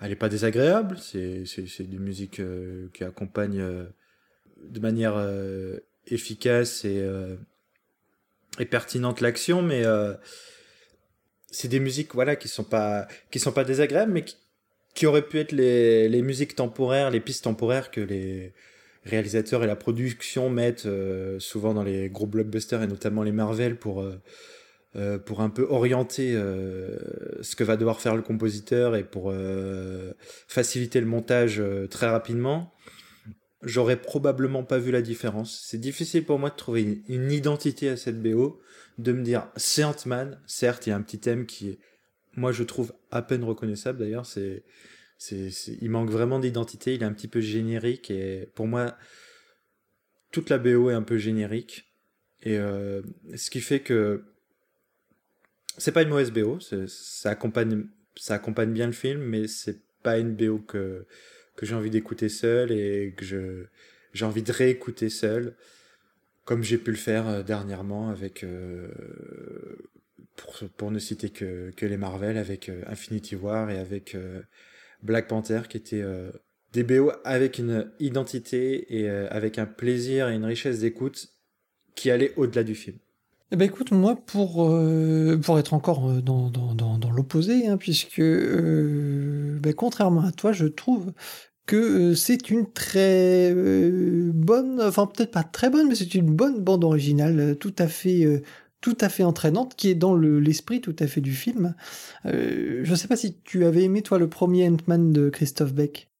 [0.00, 0.98] Elle n'est pas désagréable.
[0.98, 2.42] C'est c'est des musiques
[2.92, 3.86] qui accompagnent
[4.62, 5.16] de manière
[6.06, 7.08] efficace et
[8.58, 9.84] et pertinente l'action, mais
[11.50, 14.36] c'est des musiques voilà qui sont pas sont pas désagréables, mais qui
[14.94, 18.52] qui auraient pu être les, les musiques temporaires, les pistes temporaires que les
[19.04, 23.76] réalisateurs et la production mettent euh, souvent dans les gros blockbusters et notamment les Marvel
[23.76, 24.20] pour euh,
[24.94, 29.32] euh, pour un peu orienter ce que va devoir faire le compositeur et pour
[30.48, 32.74] faciliter le montage très rapidement,
[33.62, 35.64] j'aurais probablement pas vu la différence.
[35.66, 38.60] C'est difficile pour moi de trouver une identité à cette BO,
[38.98, 41.78] de me dire c'est Ant-Man, certes il y a un petit thème qui est,
[42.36, 44.64] moi je trouve à peine reconnaissable d'ailleurs, c'est,
[45.18, 48.96] c'est, il manque vraiment d'identité, il est un petit peu générique et pour moi
[50.30, 51.92] toute la BO est un peu générique
[52.42, 54.24] et ce qui fait que
[55.78, 60.18] c'est pas une mauvaise BO, ça accompagne, ça accompagne bien le film, mais c'est pas
[60.18, 61.06] une BO que,
[61.56, 63.64] que j'ai envie d'écouter seul et que je,
[64.12, 65.54] j'ai envie de réécouter seul,
[66.44, 68.88] comme j'ai pu le faire euh, dernièrement avec, euh,
[70.76, 74.16] pour, ne citer que, les Marvel, avec euh, Infinity War et avec
[75.02, 76.04] Black Panther, qui étaient
[76.72, 81.28] des BO avec une identité et avec un plaisir et une richesse d'écoute
[81.94, 82.96] qui allait au-delà du film.
[83.54, 89.74] Eh ben écoute, moi, pour, euh, être encore euh, dans, l'opposé, hein, puisque euh, ben,
[89.74, 91.12] contrairement à toi, je trouve
[91.66, 93.54] que c'est une très
[94.32, 98.42] bonne, enfin peut-être pas très bonne, mais c'est une bonne bande originale, tout à fait
[98.82, 101.74] tout à fait entraînante, qui est dans l'esprit tout à fait du film.
[102.24, 106.10] je ne sais pas si tu avais aimé, toi, le premier Ant-Man de Christophe Beck.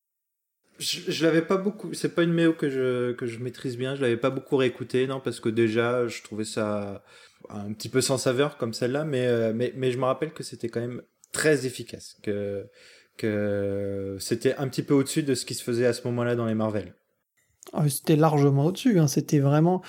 [0.79, 1.93] Je, je l'avais pas beaucoup.
[1.93, 3.95] C'est pas une méo que je que je maîtrise bien.
[3.95, 7.05] Je l'avais pas beaucoup réécouté, non, parce que déjà, je trouvais ça
[7.51, 10.43] un petit peu sans saveur comme celle-là, mais euh, mais mais je me rappelle que
[10.43, 12.67] c'était quand même très efficace, que
[13.17, 16.47] que c'était un petit peu au-dessus de ce qui se faisait à ce moment-là dans
[16.47, 16.95] les Marvel.
[17.73, 18.99] Ah, c'était largement au-dessus.
[18.99, 19.07] Hein.
[19.07, 19.83] C'était vraiment.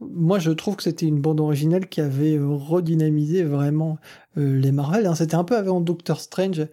[0.00, 3.98] Moi, je trouve que c'était une bande originale qui avait redynamisé vraiment
[4.36, 5.06] euh, les Marvel.
[5.06, 5.14] Hein.
[5.14, 6.66] C'était un peu avant Doctor Strange.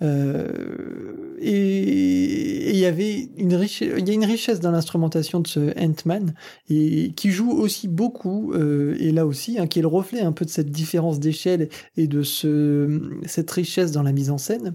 [0.00, 6.34] Euh, et il y avait une richesse, a une richesse dans l'instrumentation de ce Ant-Man
[6.68, 10.44] qui joue aussi beaucoup euh, et là aussi hein, qui est le reflet un peu
[10.44, 14.74] de cette différence d'échelle et de ce cette richesse dans la mise en scène.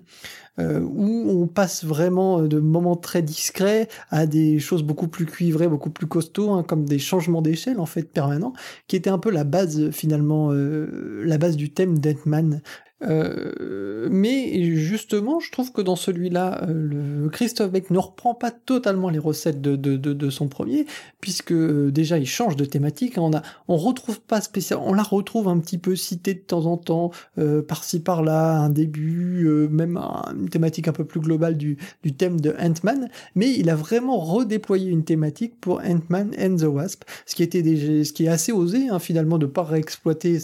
[0.59, 5.67] Euh, où on passe vraiment de moments très discrets à des choses beaucoup plus cuivrées,
[5.67, 8.53] beaucoup plus costauds, hein, comme des changements d'échelle en fait permanents,
[8.87, 12.61] qui était un peu la base finalement, euh, la base du thème d'Ant-Man.
[13.03, 18.51] Euh, mais justement, je trouve que dans celui-là, euh, le Christophe Beck ne reprend pas
[18.51, 20.85] totalement les recettes de, de, de, de son premier,
[21.21, 23.15] puisque euh, déjà il change de thématique.
[23.17, 26.65] On a, on retrouve pas spécial, on la retrouve un petit peu citée de temps
[26.65, 31.77] en temps, euh, par-ci par-là, un début, même une thématique un peu plus globale du,
[32.03, 36.63] du thème de Ant-Man, mais il a vraiment redéployé une thématique pour Ant-Man and the
[36.63, 40.39] Wasp, ce qui était déjà, ce qui est assez osé hein, finalement de pas réexploiter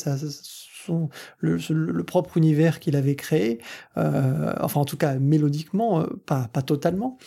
[1.40, 3.60] le, propre univers qu'il avait créé,
[3.98, 7.18] euh, enfin en tout cas mélodiquement, euh, pas, totalement,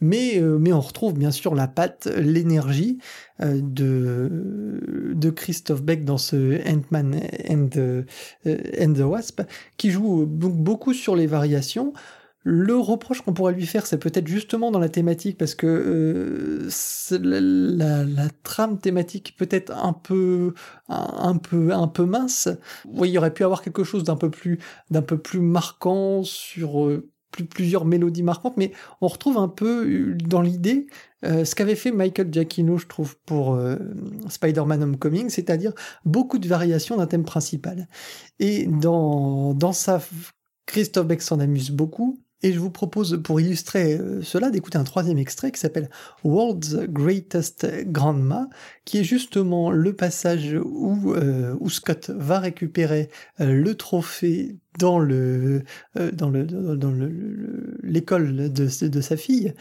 [0.00, 2.98] mais, euh, mais on retrouve bien sûr la patte, l'énergie
[3.40, 7.68] de, de Christophe Beck dans ce Ant-Man and,
[8.46, 9.42] and, the Wasp,
[9.76, 11.92] qui joue beaucoup sur les variations.
[12.48, 17.18] Le reproche qu'on pourrait lui faire, c'est peut-être justement dans la thématique, parce que euh,
[17.20, 20.54] la, la, trame thématique peut-être un peu,
[20.88, 22.48] un, peu, un peu mince.
[22.84, 24.60] Oui, il aurait pu avoir quelque chose d'un peu plus,
[24.92, 29.84] d'un peu plus marquant sur euh, plus, plusieurs mélodies marquantes, mais on retrouve un peu
[29.84, 30.86] euh, dans l'idée
[31.24, 33.60] ce qu'avait fait Michael Giacchino, je trouve, pour
[34.28, 35.72] Spider-Man Homecoming, c'est-à-dire
[36.04, 37.88] beaucoup de variations d'un thème principal.
[38.38, 40.00] Et dans, dans sa
[40.66, 42.20] Christophe Beck s'en amuse beaucoup.
[42.42, 45.88] Et je vous propose, pour illustrer euh, cela, d'écouter un troisième extrait qui s'appelle
[46.22, 48.48] World's Greatest Grandma,
[48.84, 55.62] qui est justement le passage où, euh, Scott va récupérer euh, le trophée dans le
[56.12, 56.92] dans le dans
[57.82, 59.54] l'école de sa fille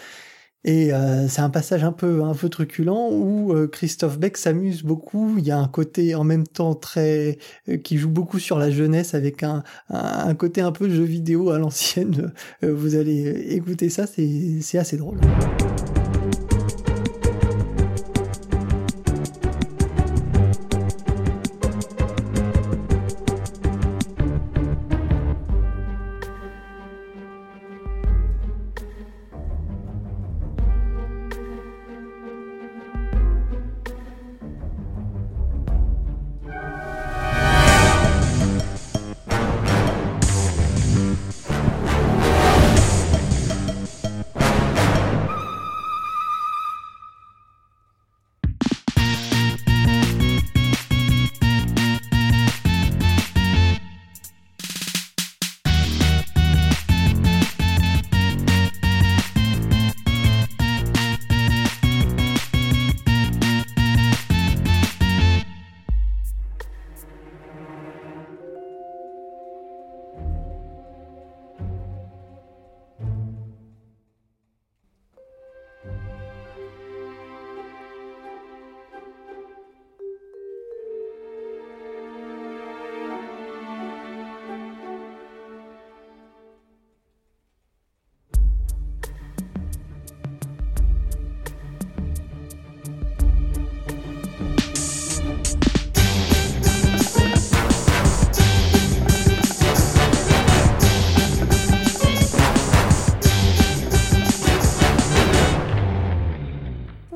[0.66, 5.36] et euh, c'est un passage un peu, un truculent où euh, Christophe Beck s'amuse beaucoup.
[5.38, 7.38] Il y a un côté en même temps très
[7.70, 11.52] euh, qui joue beaucoup sur la jeunesse avec un, un, côté un peu jeu vidéo
[11.52, 12.34] à l'ancienne.
[12.64, 15.20] vous allez écouter ça, c'est assez drôle.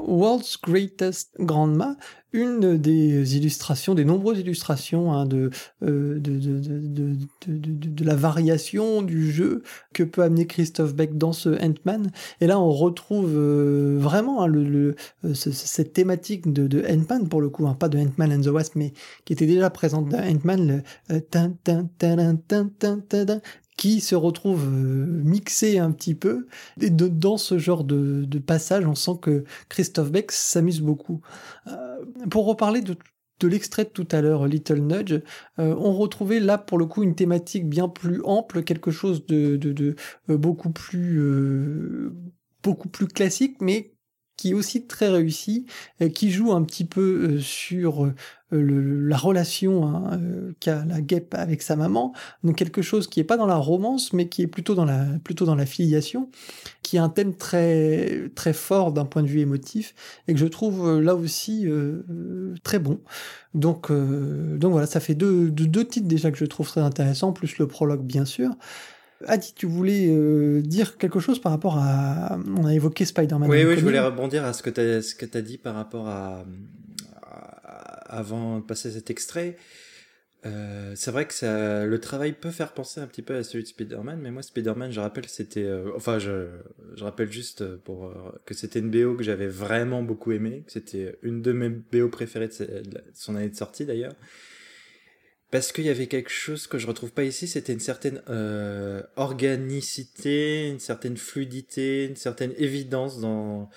[0.10, 1.96] World's Greatest Grandma,
[2.32, 5.50] une des illustrations, des nombreuses illustrations hein, de,
[5.84, 6.60] euh, de, de,
[7.48, 12.12] de, de, la variation du jeu que peut amener Christophe Beck dans ce Ant-Man.
[12.42, 14.94] Et là, on retrouve euh, vraiment hein, euh,
[15.34, 18.76] cette thématique de, de Ant-Man, pour le coup, hein, pas de Ant-Man and the Wasp,
[18.76, 18.94] mais
[19.26, 21.20] qui était déjà présente dans Ant-Man, le
[23.80, 26.48] qui se retrouve euh, mixé un petit peu.
[26.82, 31.22] Et dans ce genre de, passage, on sent que Christophe Beck s'amuse beaucoup.
[31.68, 32.98] Euh, pour reparler de,
[33.48, 35.22] l'extrait de tout à l'heure, Little Nudge,
[35.60, 39.56] euh, on retrouvait là pour le coup une thématique bien plus ample, quelque chose de,
[39.56, 39.96] de
[40.28, 42.12] beaucoup plus
[42.62, 43.94] beaucoup plus classique, mais
[44.40, 45.66] qui est aussi très réussi,
[46.14, 48.10] qui joue un petit peu sur
[48.54, 52.14] euh, la relation hein, euh, qu'a la guêpe avec sa maman,
[52.46, 55.06] donc quelque chose qui est pas dans la romance, mais qui est plutôt dans la
[55.26, 56.30] plutôt dans la filiation,
[56.82, 59.94] qui est un thème très très fort d'un point de vue émotif
[60.30, 61.68] et que je trouve euh, là aussi
[62.64, 63.02] très bon.
[63.54, 67.58] Donc donc voilà, ça fait deux, deux, titres déjà que je trouve très intéressants, plus
[67.58, 68.52] le prologue bien sûr.
[69.26, 72.40] Adi, tu voulais dire quelque chose par rapport à...
[72.58, 73.50] On a évoqué Spider-Man.
[73.50, 76.46] Oui, oui, je voulais rebondir à ce que tu as, as, dit par rapport à,
[78.10, 79.58] avant de passer cet extrait.
[80.46, 83.64] Euh, c'est vrai que ça, le travail peut faire penser un petit peu à celui
[83.64, 86.48] de Spider-Man, mais moi Spider-Man, je rappelle, c'était, euh, enfin, je,
[86.96, 88.14] je rappelle juste pour euh,
[88.46, 92.08] que c'était une BO que j'avais vraiment beaucoup aimé, que c'était une de mes BO
[92.08, 94.14] préférées de, son année de sortie d'ailleurs,
[95.52, 98.22] parce qu'il y avait quelque chose que je retrouve pas ici, c'était une certaine
[99.16, 103.70] organicité, une certaine fluidité, une certaine évidence dans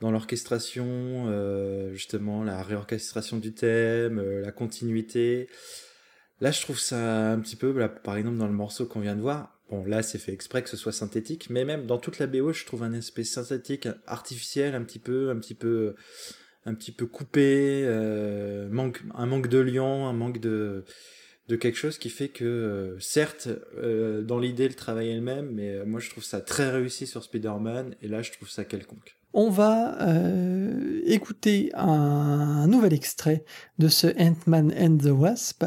[0.00, 5.48] dans l'orchestration, euh, justement, la réorchestration du thème, euh, la continuité.
[6.40, 9.20] Là, je trouve ça un petit peu, par exemple, dans le morceau qu'on vient de
[9.20, 9.58] voir.
[9.70, 12.52] Bon, là, c'est fait exprès que ce soit synthétique, mais même dans toute la BO,
[12.52, 15.96] je trouve un aspect synthétique, artificiel, un petit peu, un petit peu,
[16.68, 20.84] un petit peu coupé, euh, manque, un manque de lion, un manque de,
[21.48, 23.48] quelque chose qui fait que, certes,
[24.24, 27.22] dans l'idée, le travail est le même, mais moi, je trouve ça très réussi sur
[27.22, 29.18] Spider-Man, et là, je trouve ça quelconque.
[29.34, 33.44] On va euh, écouter un, nouvel extrait
[33.78, 35.64] de ce Ant-Man and the Wasp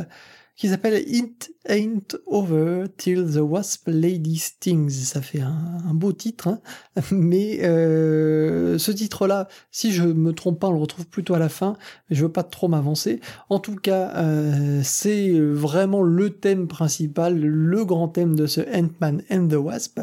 [0.62, 4.92] qui s'appelle It Ain't Over Till the Wasp Lady Stings.
[4.92, 6.62] Ça fait un, beau titre, hein.
[7.12, 11.50] mais euh, ce titre-là, si je me trompe pas, on le retrouve plutôt à la
[11.50, 11.78] fin.
[12.08, 13.22] Mais je veux pas trop m'avancer.
[13.50, 19.24] En tout cas, euh, c'est vraiment le thème principal, le grand thème de ce Ant-Man
[19.32, 20.00] and the Wasp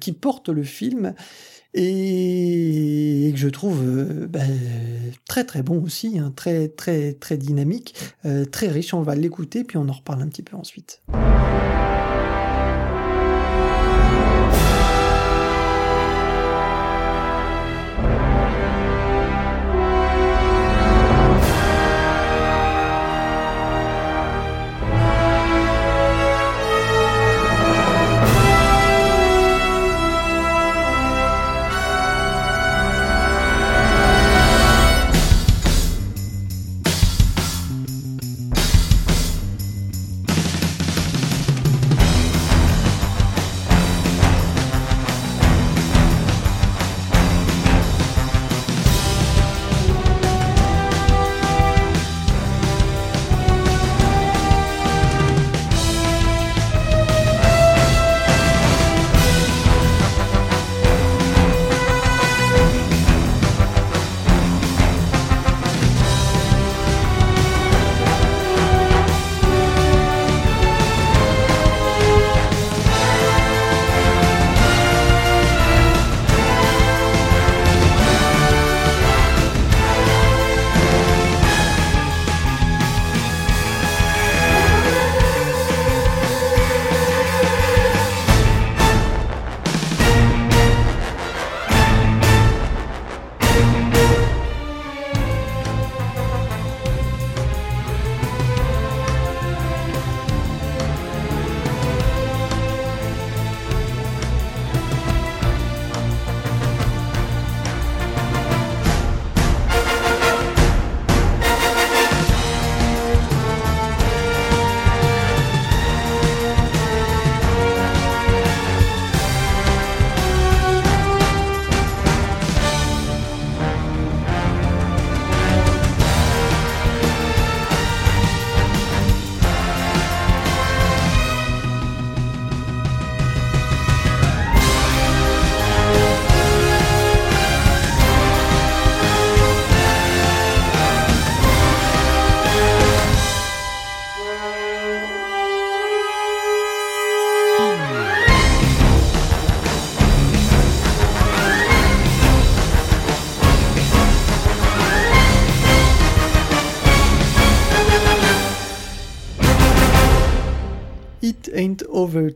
[0.00, 1.14] qui porte le film
[1.74, 4.48] et que je trouve euh, ben,
[5.28, 7.94] très très bon aussi, hein, très très très dynamique,
[8.24, 8.94] euh, très riche.
[8.94, 11.02] On va l'écouter puis on en reparle un petit peu ensuite.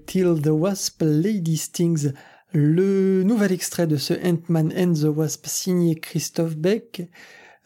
[0.08, 2.14] Till the Wasp Lady Stings,
[2.54, 7.06] le nouvel extrait de ce Ant-Man and the Wasp signé Christophe Beck.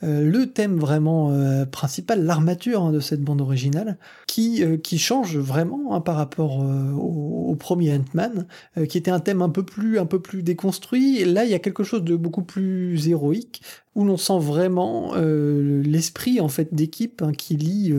[0.05, 4.98] Euh, le thème vraiment euh, principal, l'armature hein, de cette bande originale, qui, euh, qui
[4.98, 8.46] change vraiment hein, par rapport au, premier Ant-Man,
[8.88, 11.24] qui était un thème un peu plus, un peu plus déconstruit.
[11.24, 13.62] Là, il y a quelque chose de beaucoup plus héroïque,
[13.94, 17.94] où l'on sent vraiment l'esprit en fait d'équipe hein, qui lie,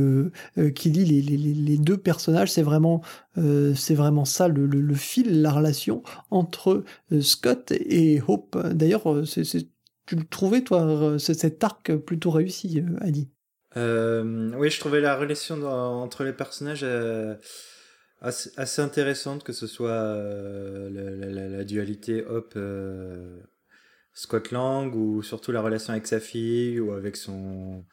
[0.75, 2.51] qui lie les, les, les, deux personnages.
[2.51, 3.01] C'est vraiment,
[3.37, 6.01] c'est vraiment ça le, le, le, fil, la relation
[6.31, 6.83] entre
[7.21, 8.57] Scott et Hope.
[8.73, 9.67] D'ailleurs, c'est
[10.05, 13.29] tu le trouvais, toi, euh, cet arc plutôt réussi, euh, Adi?
[13.77, 16.85] Euh, Oui, je trouvais la relation entre les personnages
[18.21, 20.15] assez, intéressante, que ce soit
[20.89, 22.57] la, dualité Hop.
[24.15, 27.83] Scott Lang ou surtout la relation avec sa fille ou avec son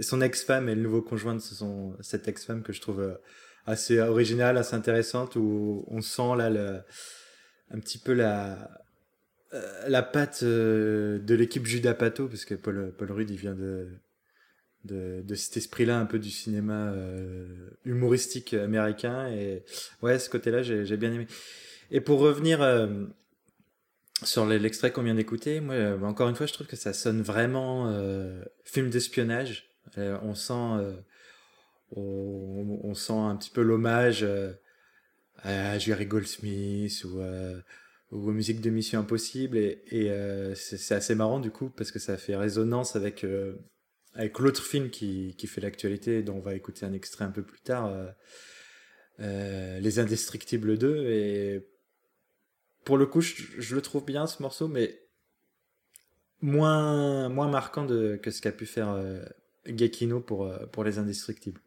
[0.00, 3.16] son ex-femme et le nouveau conjoint de son, cette ex-femme que je trouve
[3.64, 6.80] assez originale, assez intéressante où on sent là le,
[7.70, 8.68] un petit peu la
[9.54, 13.54] euh, la patte euh, de l'équipe Judas Pato, parce que Paul, Paul Rudd, il vient
[13.54, 13.88] de,
[14.84, 19.28] de, cet esprit-là, un peu du cinéma euh, humoristique américain.
[19.28, 19.64] Et
[20.02, 21.26] ouais, ce côté-là, j'ai bien aimé.
[21.90, 22.60] Et pour revenir
[24.22, 27.90] sur l'extrait qu'on vient d'écouter, moi, encore une fois, je trouve que ça sonne vraiment
[28.64, 29.70] film d'espionnage.
[29.96, 30.98] on sent,
[31.96, 34.26] on, sent un petit peu l'hommage
[35.38, 37.22] à Jerry Goldsmith ou
[38.10, 41.98] aux musiques de Mission Impossible et, et euh, c'est assez marrant du coup parce que
[41.98, 43.54] ça fait résonance avec euh,
[44.14, 47.42] avec l'autre film qui, qui fait l'actualité dont on va écouter un extrait un peu
[47.42, 48.08] plus tard euh,
[49.20, 51.68] euh Les Indestructibles 2 et
[52.84, 54.98] pour le coup je, le trouve bien ce morceau mais
[56.40, 59.22] moins moins marquant de, que ce qu'a pu faire euh,
[59.66, 61.60] Gekino pour pour Les Indestructibles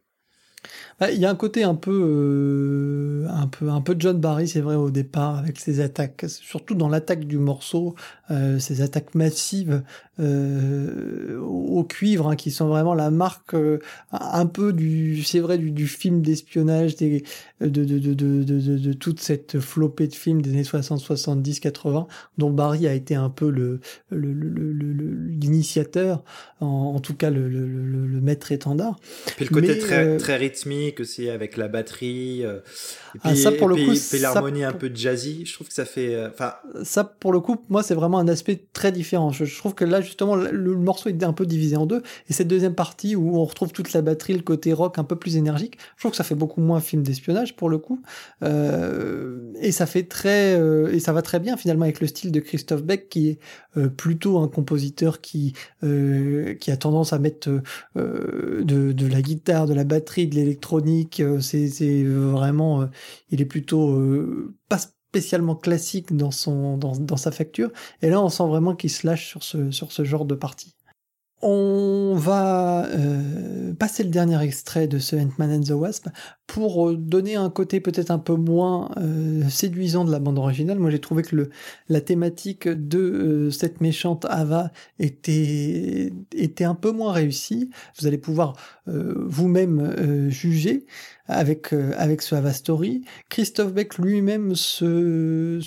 [1.00, 4.60] il y a un côté un peu, euh, un peu, un peu John Barry, c'est
[4.60, 7.94] vrai au départ avec ses attaques, surtout dans l'attaque du morceau,
[8.30, 9.82] euh, ces attaques massives
[10.20, 13.78] euh, au cuivre, hein, qui sont vraiment la marque euh,
[14.12, 17.24] un peu du, c'est vrai, du, du film d'espionnage des,
[17.60, 22.06] de, de, de, de, de, toute cette flopée de films des années 60, 70, 80,
[22.36, 26.22] dont Barry a été un peu le, l'initiateur,
[26.60, 29.00] en, en, tout cas le, le, le, maître étendard.
[29.36, 32.42] Puis le côté très, euh, très rythmique aussi avec la batterie.
[32.42, 32.46] et
[33.22, 35.84] ah, puis, ça pour le coup, puis l'harmonie un peu jazzy, je trouve que ça
[35.84, 36.54] fait, enfin.
[36.84, 39.30] Ça pour le coup, moi c'est vraiment un aspect très différent.
[39.30, 42.02] Je, je trouve que là justement, le, morceau est un peu divisé en deux.
[42.28, 45.16] Et cette deuxième partie où on retrouve toute la batterie, le côté rock un peu
[45.16, 48.02] plus énergique, je trouve que ça fait beaucoup moins film d'espionnage pour le coup.
[48.42, 52.32] Euh, et ça fait très, euh, et ça va très bien finalement avec le style
[52.32, 53.38] de Christophe Beck qui est
[53.76, 57.50] euh, plutôt un compositeur qui qui a tendance à mettre
[57.96, 61.22] de, de la guitare, de la batterie, de l'électronique.
[61.40, 62.88] c'est vraiment,
[63.30, 63.98] il est plutôt
[64.68, 67.70] pas spécialement classique dans, son, dans, dans sa facture.
[68.00, 70.74] Et là, on sent vraiment qu'il se lâche sur ce, sur ce genre de partie.
[71.44, 76.06] On va euh, passer le dernier extrait de ce Ant-Man and the Wasp
[76.46, 80.78] pour euh, donner un côté peut-être un peu moins euh, séduisant de la bande originale.
[80.78, 81.50] Moi, j'ai trouvé que le,
[81.88, 84.70] la thématique de cette méchante Ava
[85.00, 87.70] était, était un peu moins réussie.
[87.98, 88.54] Vous allez pouvoir
[88.86, 90.86] vous-même juger
[91.26, 93.02] avec euh, avec ce Ava Story.
[93.28, 95.60] Christophe Beck lui-même se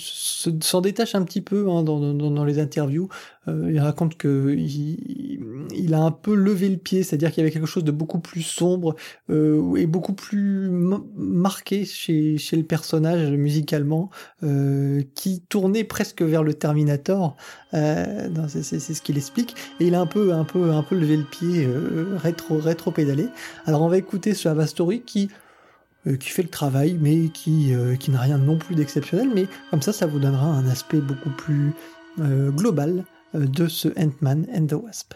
[0.60, 3.08] s'en détache un petit peu hein, dans, dans, dans, les interviews.
[3.48, 7.52] Euh, il raconte que il, a un peu levé le pied, c'est-à-dire qu'il y avait
[7.52, 8.96] quelque chose de beaucoup plus sombre
[9.30, 10.68] euh, et beaucoup plus
[11.16, 14.10] marqué chez chez le personnage musicalement,
[14.42, 17.36] euh, qui tournait presque vers le Terminator.
[17.74, 19.54] Euh, c'est ce qu'il explique.
[19.80, 21.68] Et il a un peu un peu un peu levé le pied,
[22.16, 23.28] rétro rétro pédalé.
[23.64, 25.45] Alors on va écouter ce Ava Story qui euh,
[26.14, 29.30] qui fait le travail, mais qui, euh, qui n'a rien non plus d'exceptionnel.
[29.34, 31.72] Mais comme ça, ça vous donnera un aspect beaucoup plus
[32.20, 33.04] euh, global
[33.34, 35.14] de ce Ant-Man and the Wasp.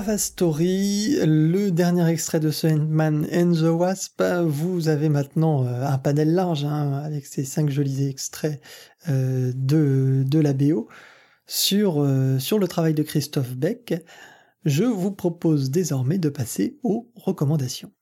[0.00, 4.22] Ava Story, le dernier extrait de ce Ant-Man and the Wasp.
[4.46, 8.62] Vous avez maintenant euh, un panel large hein, avec ces cinq jolis extraits
[9.10, 10.88] euh, de, de la BO
[11.74, 14.02] euh, sur le travail de Christophe Beck.
[14.64, 17.92] Je vous propose désormais de passer aux recommandations.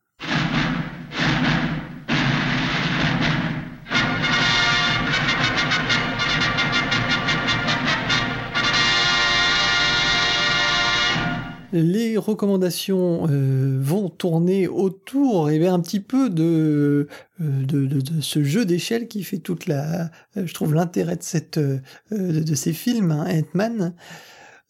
[11.72, 17.08] Les recommandations euh, vont tourner autour eh bien, un petit peu de,
[17.40, 21.80] euh, de, ce jeu d'échelle qui fait toute la, je trouve l'intérêt de cette euh,
[22.10, 23.94] de, ces films, hein, Ant-Man.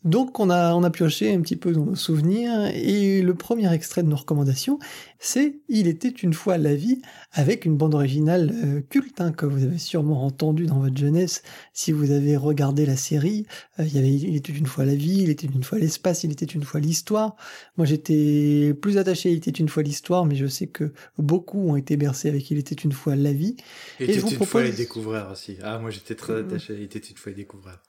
[0.04, 3.72] Donc on a, on a pioché un petit peu dans nos souvenirs et le premier
[3.72, 4.78] extrait de nos recommandations,
[5.18, 9.44] c'est Il était une fois la vie avec une bande originale euh, culte hein, que
[9.44, 11.42] vous avez sûrement entendu dans votre jeunesse
[11.72, 13.46] si vous avez regardé la série.
[13.80, 16.22] Euh, il y avait Il était une fois la vie, Il était une fois l'espace,
[16.22, 17.34] Il était une fois l'histoire.
[17.76, 21.70] Moi j'étais plus attaché à Il était une fois l'histoire, mais je sais que beaucoup
[21.70, 23.56] ont été bercés avec Il était une fois la vie.
[23.98, 25.56] Il était une fois les découvreurs aussi.
[25.60, 27.82] Ah moi j'étais très attaché à Il était une fois les découvreurs.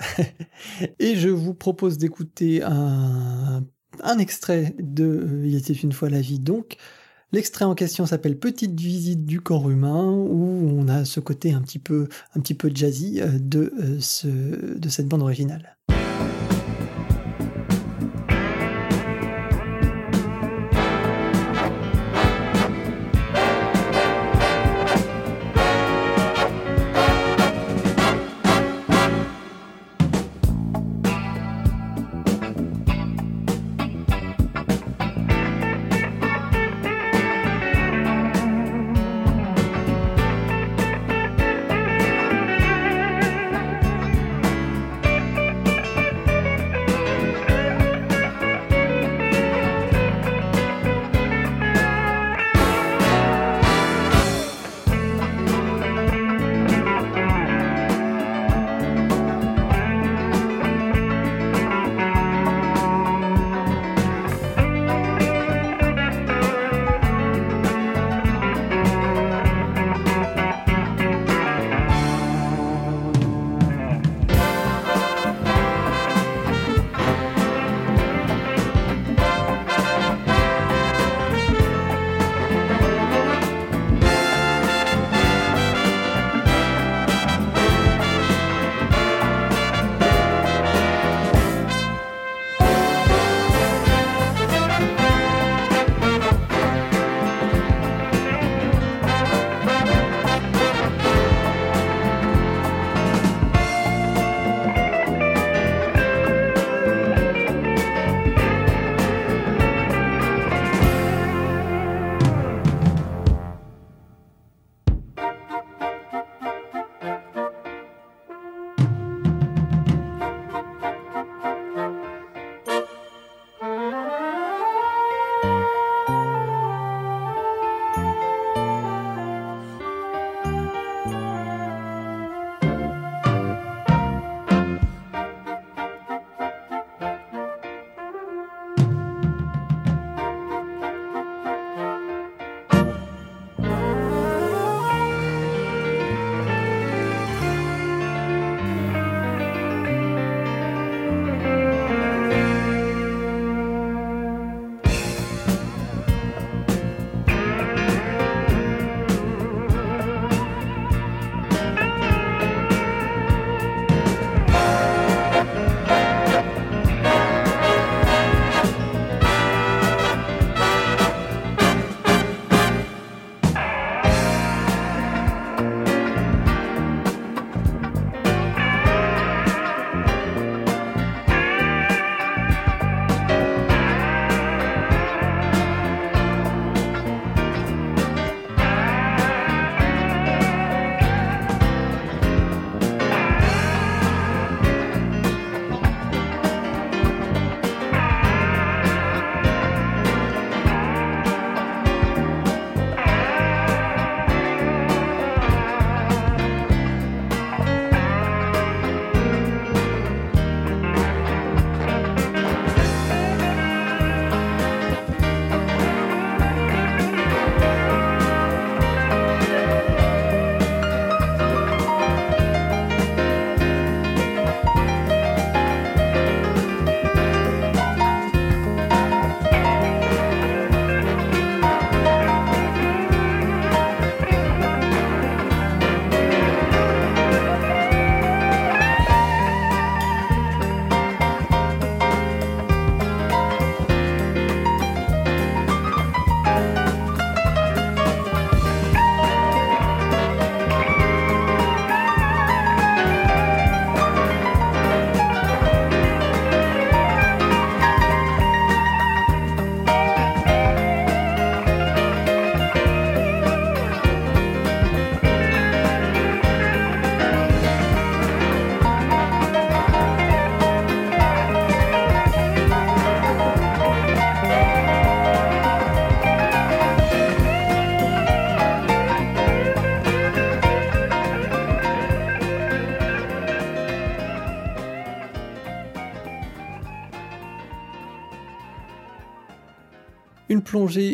[0.98, 3.64] et je vous propose d'écouter un,
[4.18, 6.76] extrait de euh, Il était une fois la vie donc.
[7.32, 11.62] L'extrait en question s'appelle Petite visite du corps humain où on a ce côté un
[11.62, 15.76] petit peu, un petit peu jazzy euh, de, euh, de cette bande originale.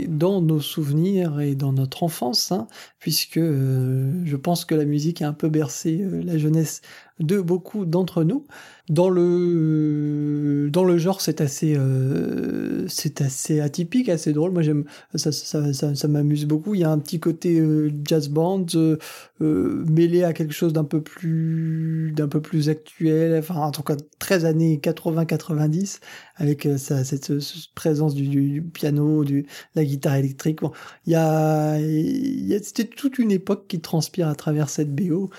[0.09, 2.67] Dans nos souvenirs et dans notre enfance, hein,
[2.99, 6.83] puisque euh, je pense que la musique a un peu bercé euh, la jeunesse
[7.21, 8.47] de beaucoup d'entre nous.
[8.89, 14.51] Dans le dans le genre, c'est assez euh, c'est assez atypique, assez drôle.
[14.51, 16.75] Moi, j'aime ça ça, ça, ça m'amuse beaucoup.
[16.75, 20.83] Il y a un petit côté euh, jazz band euh, mêlé à quelque chose d'un
[20.83, 23.39] peu plus d'un peu plus actuel.
[23.39, 26.01] Enfin, en tout cas, 13 années 80-90
[26.37, 27.33] avec ça, cette,
[27.75, 29.47] présence du, du, piano, du
[29.77, 30.63] la guitare électrique.
[30.63, 30.73] Bon,
[31.07, 34.93] il y a, il y a c'était toute une époque qui transpire à travers cette
[34.95, 35.31] BO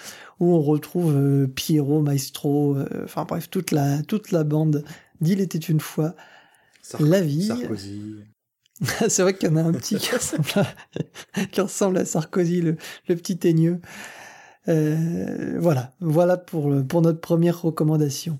[0.42, 4.84] où on retrouve euh, Pierrot, Maestro, euh, enfin bref, toute la, toute la bande
[5.22, 6.16] d'Il était une fois
[7.00, 7.46] la vie.
[7.46, 8.16] Sarkozy.
[9.08, 12.62] C'est vrai qu'il y en a un petit qui ressemble à, qui ressemble à Sarkozy,
[12.62, 12.76] le,
[13.08, 13.80] le petit teigneux.
[14.68, 18.40] Euh, voilà, voilà pour, pour notre première recommandation.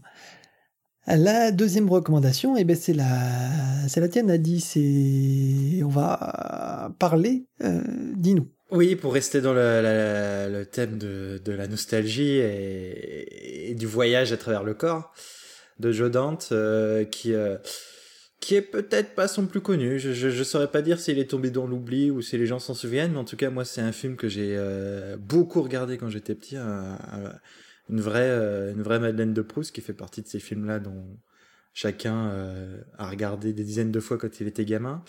[1.08, 4.60] La deuxième recommandation, eh ben c'est la, c'est la tienne, Adi.
[4.60, 7.82] C'est, on va parler euh,
[8.16, 8.48] dis-nous.
[8.72, 14.74] Oui, pour rester dans le, thème de, la nostalgie et, du voyage à travers le
[14.74, 15.14] corps
[15.80, 17.58] de Joe Dante, euh, qui euh,
[18.40, 20.00] qui est peut-être pas son plus connu.
[20.00, 23.12] Je saurais pas dire s'il est tombé dans l'oubli ou si les gens s'en souviennent,
[23.12, 26.34] mais en tout cas moi c'est un film que j'ai euh, beaucoup regardé quand j'étais
[26.34, 30.80] petit, une vraie une vraie Madeleine de Proust qui fait partie de ces films là
[30.80, 31.18] dont
[31.74, 35.04] chacun euh, a regardé des dizaines de fois quand il était gamin.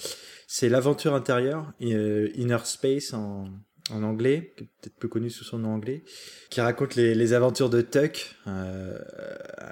[0.46, 3.48] C'est l'aventure intérieure, euh, Inner Space en,
[3.90, 6.04] anglais, peut-être plus connu sous son nom anglais,
[6.50, 8.98] qui raconte les, aventures de Tuck, euh,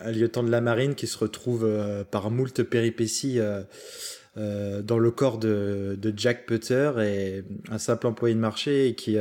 [0.03, 3.63] un lieutenant de la marine qui se retrouve euh, par moult péripéties euh,
[4.37, 8.95] euh, dans le corps de, de, Jack Putter et un simple employé de marché et
[8.95, 9.17] qui,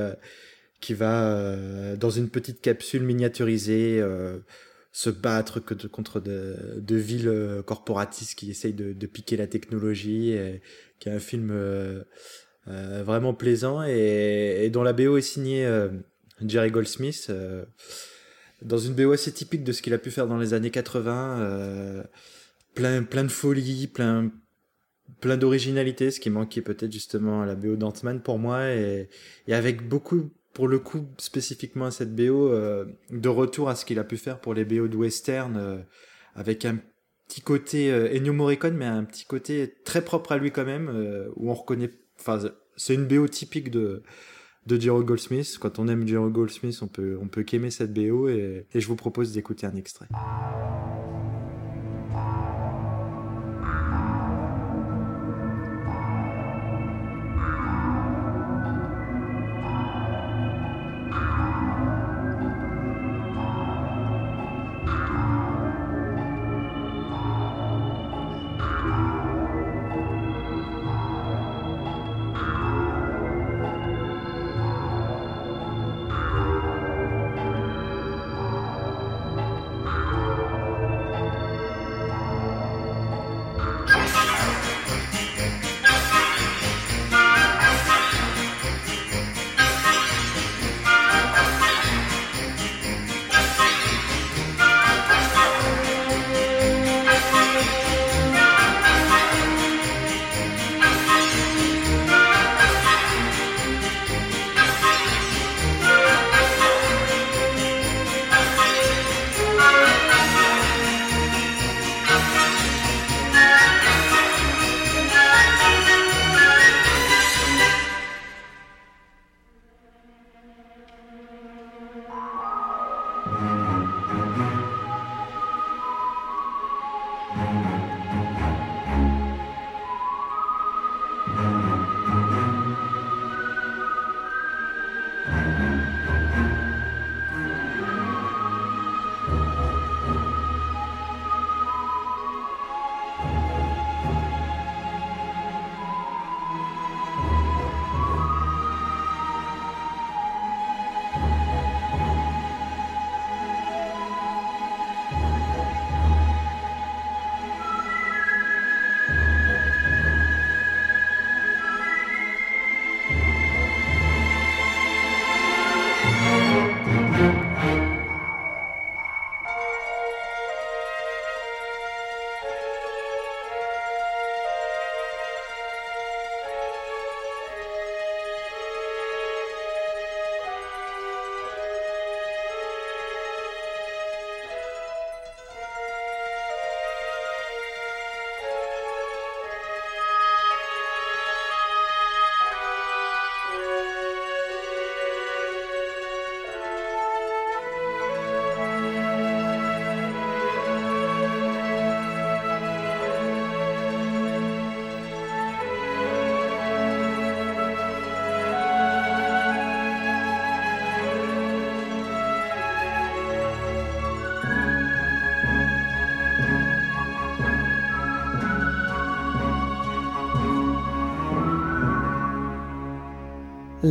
[0.79, 1.47] qui va
[1.95, 4.03] dans une petite capsule miniaturisée
[4.91, 9.47] se battre que contre de, de, villes euh, corporatistes qui essayent de, de piquer la
[9.47, 10.35] technologie,
[10.99, 12.03] qui est un film euh,
[12.67, 15.67] euh, vraiment plaisant et, dont la BO est signée
[16.45, 17.31] Jerry Goldsmith,
[18.61, 22.03] dans une BO assez typique de ce qu'il a pu faire dans les années 80,
[22.73, 24.31] plein, plein de folie, plein,
[25.21, 29.07] plein d'originalité, ce qui manquait peut-être justement à la BO d'Ant-Man pour moi, et
[29.47, 33.99] avec beaucoup pour le coup, spécifiquement à cette BO, euh, de retour à ce qu'il
[33.99, 35.77] a pu faire pour les BO de western, euh,
[36.35, 36.79] avec un
[37.27, 40.89] petit côté euh, Ennio Morricone, mais un petit côté très propre à lui quand même,
[40.89, 41.91] euh, où on reconnaît.
[42.19, 42.39] Enfin,
[42.75, 44.03] c'est une BO typique de
[44.65, 45.57] de Jerry Goldsmith.
[45.59, 48.87] Quand on aime Jerry Goldsmith, on peut on peut qu'aimer cette BO, et, et je
[48.87, 50.07] vous propose d'écouter un extrait.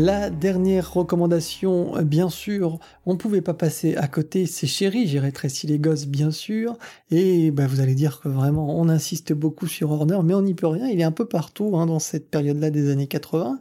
[0.01, 5.18] La dernière recommandation, bien sûr, on ne pouvait pas passer à côté, c'est Chéri, j'ai
[5.18, 6.78] rétréci les gosses, bien sûr,
[7.11, 10.55] et bah, vous allez dire que vraiment on insiste beaucoup sur Horner, mais on n'y
[10.55, 13.59] peut rien, il est un peu partout hein, dans cette période-là des années 80.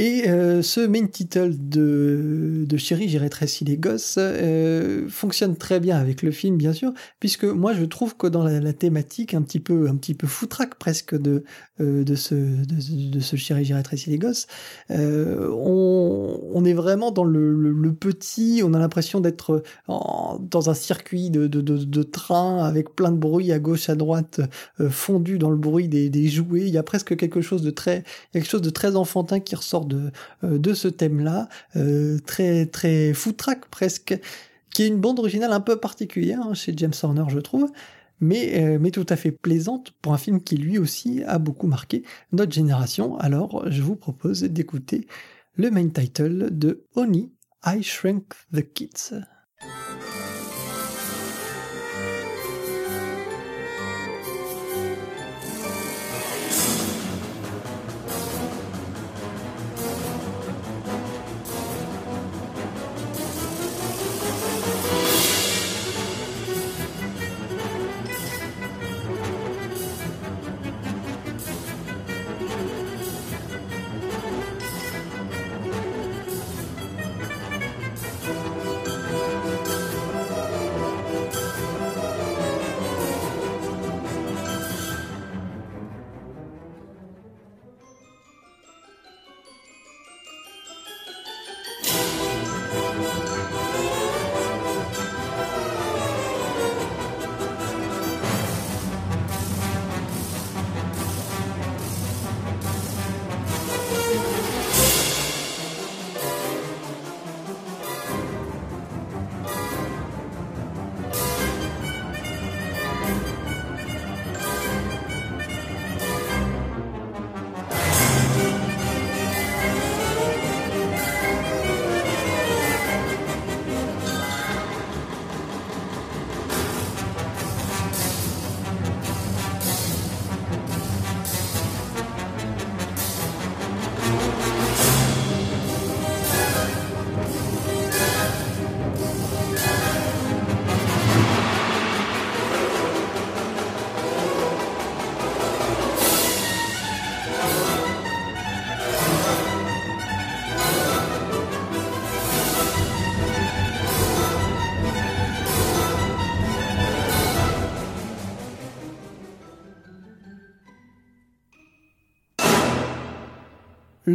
[0.00, 5.80] Et euh, ce main title de, de Chérie, j'ai rétréci les gosses euh, fonctionne très
[5.80, 9.42] bien avec le film, bien sûr, puisque moi je trouve que dans la, thématique un
[9.42, 11.42] petit peu, un petit peu foutraque presque de,
[11.80, 13.68] euh, de, ce, de, de ce Chérie,
[14.06, 14.46] les gosses,
[14.88, 21.28] on, on, est vraiment dans le, le, petit, on a l'impression d'être dans un circuit
[21.30, 24.40] de, de, de, train avec plein de bruit à gauche, à droite,
[24.90, 26.68] fondu dans le bruit des, des jouets.
[26.68, 29.87] Il y a presque quelque chose de très, quelque chose de très enfantin qui ressort
[29.88, 30.10] de,
[30.44, 34.18] euh, de ce thème-là, euh, très très foutraque presque,
[34.72, 37.70] qui est une bande originale un peu particulière hein, chez James Horner, je trouve.
[38.20, 41.68] Mais, euh, mais tout à fait plaisante pour un film qui lui aussi a beaucoup
[41.68, 43.16] marqué notre génération.
[43.18, 45.06] Alors je vous propose d'écouter
[45.54, 47.32] le main title de Oni,
[47.64, 49.14] I Shrunk the Kids.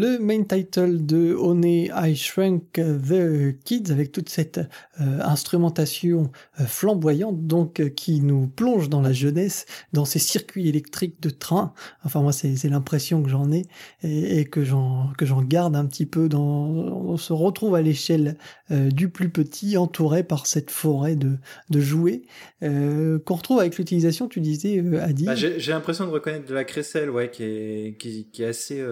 [0.04, 6.30] Le main title de Honey I Shrunk the Kids avec toute cette euh, instrumentation
[6.60, 11.30] euh, flamboyante donc euh, qui nous plonge dans la jeunesse, dans ces circuits électriques de
[11.30, 11.74] train.
[12.04, 13.64] Enfin moi c'est l'impression que j'en ai
[14.04, 18.38] et, que j'en que j'en garde un petit peu on se retrouve à l'échelle
[18.70, 21.38] du plus petit entouré par cette forêt de,
[21.80, 22.24] jouets
[22.62, 25.26] qu'on retrouve avec l'utilisation tu disais Adi.
[25.26, 28.84] Bah, j'ai l'impression de reconnaître de la crécelle ouais qui est qui est assez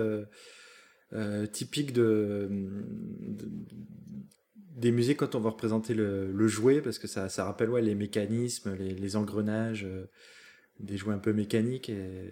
[1.14, 2.50] euh, typique de,
[4.76, 8.76] des musiques quand on va représenter le, jouet parce que ça, rappelle ouais, les mécanismes,
[8.76, 10.10] les, engrenages, euh,
[10.80, 12.30] des jouets un peu mécaniques et,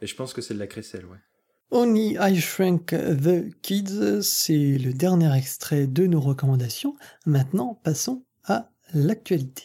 [0.00, 1.06] je pense que c'est de la crécelle.
[1.06, 1.18] Ouais.
[1.70, 6.96] Only I Shrank the Kids, c'est le dernier extrait de nos recommandations.
[7.26, 9.64] Maintenant, passons à l'actualité.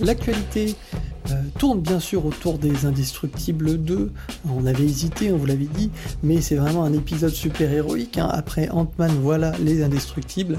[0.00, 0.76] L'actualité
[1.58, 4.12] tourne bien sûr autour des Indestructibles 2.
[4.48, 5.90] On avait hésité, on vous l'avait dit,
[6.22, 8.16] mais c'est vraiment un épisode super héroïque.
[8.16, 8.28] Hein.
[8.30, 10.56] Après Ant-Man, voilà les Indestructibles.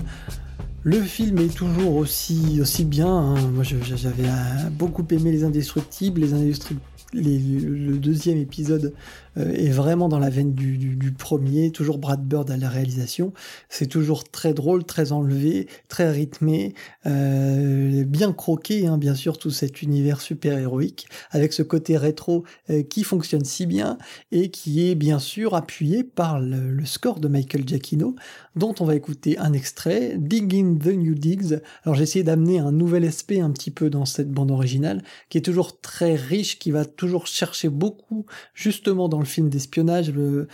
[0.84, 3.08] Le film est toujours aussi, aussi bien.
[3.08, 3.36] Hein.
[3.54, 6.20] Moi, j'avais euh, beaucoup aimé les Indestructibles.
[6.20, 6.82] Les Indestructibles
[7.14, 8.94] le deuxième épisode
[9.36, 13.34] est vraiment dans la veine du, premier, toujours Brad Bird à la réalisation.
[13.70, 16.74] C'est toujours très drôle, très enlevé, très rythmé,
[17.06, 22.84] euh, bien croqué, hein, bien sûr, tout cet univers super-héroïque, avec ce côté rétro euh,
[22.84, 23.98] qui fonctionne si bien
[24.32, 28.16] et qui est bien sûr appuyé par le, score de Michael Giacchino,
[28.56, 31.60] dont on va écouter un extrait, Digging the New Digs.
[31.84, 35.38] Alors j'ai essayé d'amener un nouvel aspect un petit peu dans cette bande originale, qui
[35.38, 40.48] est toujours très riche, qui va toujours cherché beaucoup, justement dans le film d'espionnage, euh,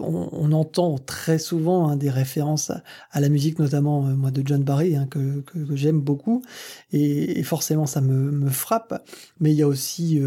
[0.00, 2.70] on, entend très souvent hein, des références
[3.10, 5.42] à, la musique, notamment moi de John Barry, hein, que,
[5.74, 6.42] j'aime beaucoup,
[6.92, 9.02] et, forcément ça me, frappe.
[9.40, 10.20] Mais il y a aussi,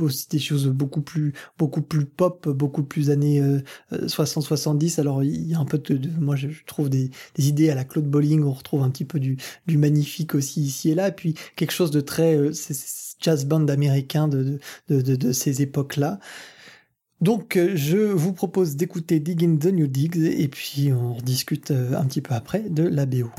[0.00, 3.42] aussi des choses beaucoup plus beaucoup plus pop, beaucoup plus années
[3.92, 5.00] 60-70.
[5.00, 8.06] Alors il y a un peu de, moi je trouve des, idées à la Claude
[8.06, 9.36] Bolling, on retrouve un petit peu du,
[9.66, 12.52] du magnifique aussi ici et là, et puis quelque chose de très euh,
[13.20, 14.58] jazz band américain de,
[14.88, 16.18] de, de, ces époques-là.
[17.20, 21.96] Donc euh, je vous propose d'écouter Digging the New Digs et puis on discute euh,
[21.96, 23.30] un petit peu après de la BO.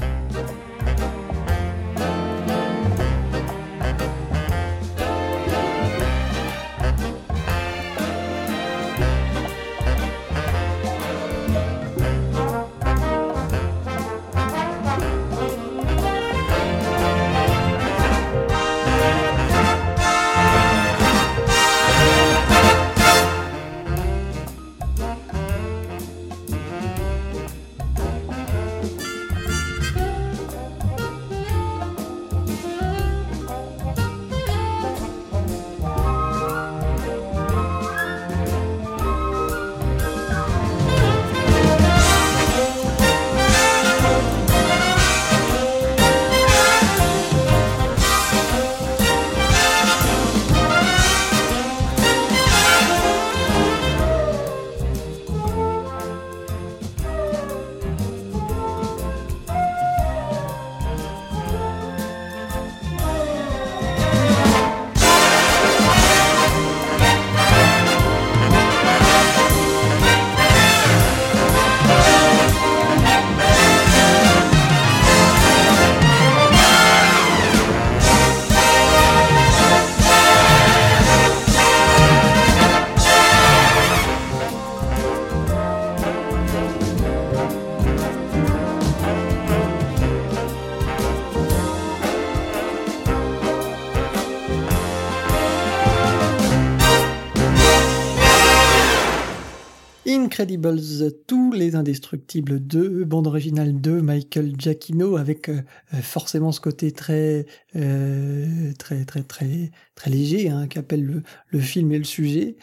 [100.38, 100.80] Incredibles,
[101.26, 105.64] tous les indestructibles 2, bande originale de Michael Giacchino avec euh,
[105.96, 111.92] euh, forcément ce côté très euh, très très très très léger hein, qu'appelle le, film
[111.92, 112.56] et le sujet,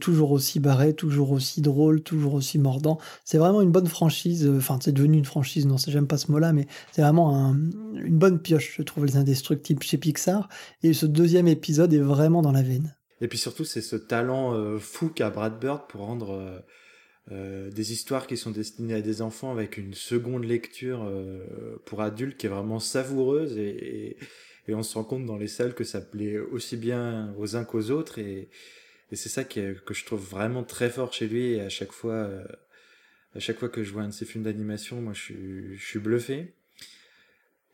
[0.00, 2.98] toujours aussi barré, toujours aussi drôle, toujours aussi mordant.
[3.26, 4.50] C'est vraiment une bonne franchise.
[4.56, 5.66] Enfin, c'est devenu une franchise.
[5.66, 9.82] Non, j'aime pas ce mot-là, mais c'est vraiment une bonne pioche, je trouve, les indestructibles
[9.82, 10.48] chez Pixar.
[10.82, 12.96] Et ce deuxième épisode est vraiment dans la veine.
[13.20, 16.64] Et puis surtout, c'est ce talent fou qu'a Brad Bird pour rendre
[17.30, 22.36] des histoires qui sont destinées à des enfants avec une seconde lecture euh, pour adultes
[22.36, 24.18] qui est vraiment savoureuse et,
[24.68, 27.64] et, on se rend compte dans les salles que ça plaît aussi bien aux uns
[27.64, 28.50] qu'aux autres et,
[29.10, 32.12] et c'est ça que je trouve vraiment très fort chez lui et à chaque fois
[32.12, 32.44] euh,
[33.34, 35.84] à chaque fois que je vois un de ses films d'animation moi je suis, je
[35.84, 36.52] suis bluffé.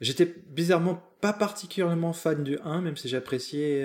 [0.01, 3.85] J'étais bizarrement pas particulièrement fan du 1 même si j'appréciais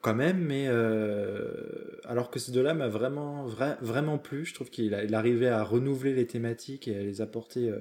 [0.00, 3.46] quand même, mais euh, alors que ce deux-là m'a vraiment,
[3.80, 4.44] vraiment plu.
[4.44, 7.80] Je trouve qu'il il arrivait à renouveler les thématiques et à les apporter euh,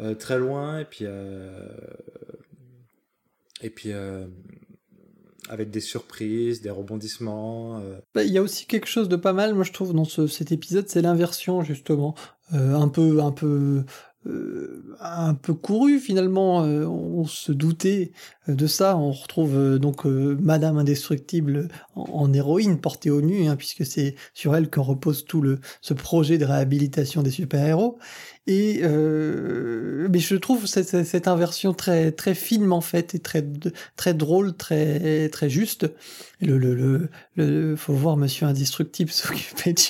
[0.00, 1.04] euh, très loin, et puis
[3.60, 3.92] et puis
[5.48, 7.82] avec des surprises, des rebondissements.
[8.14, 10.52] Bah, il y a aussi quelque chose de pas mal, moi je trouve, dans cet
[10.52, 12.14] épisode, c'est l'inversion justement,
[12.52, 13.84] un peu, un peu
[15.00, 16.58] un peu couru finalement.
[16.60, 18.12] On se doutait
[18.48, 18.96] de ça.
[18.96, 24.68] On retrouve donc Madame Indestructible en, héroïne portée au nu, hein, puisque c'est sur elle
[24.68, 27.98] que repose tout le ce projet de réhabilitation des super-héros.
[28.48, 33.44] Et euh, mais je trouve cette, cette, inversion très très finement faite et très
[33.94, 35.86] très drôle, très très juste.
[36.40, 39.82] Le le le, le faut voir Monsieur Indestructible s'occuper du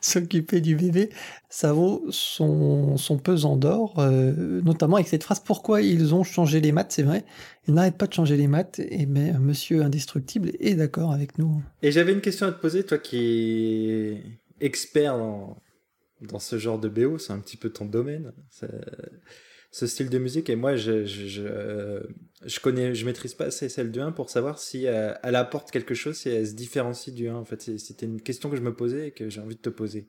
[0.00, 1.10] s'occuper du bébé.
[1.48, 5.40] Ça vaut son son pesant d'or, euh, notamment avec cette phrase.
[5.40, 6.92] Pourquoi ils ont changé les maths?
[6.92, 7.24] C'est vrai,
[7.68, 8.80] ils n'arrêtent pas de changer les maths.
[8.80, 11.62] Et mais Monsieur Indestructible est d'accord avec nous.
[11.82, 14.22] Et j'avais une question à te poser, toi qui es
[14.60, 15.16] expert
[16.20, 18.32] dans ce genre de BO, c'est un petit peu ton domaine,
[19.70, 20.50] ce style de musique.
[20.50, 22.02] Et moi, je, je, je,
[22.44, 25.70] je, connais, je maîtrise pas assez celle du 1 pour savoir si euh, elle apporte
[25.70, 27.34] quelque chose, si elle se différencie du 1.
[27.34, 29.70] En fait, c'était une question que je me posais et que j'ai envie de te
[29.70, 30.08] poser.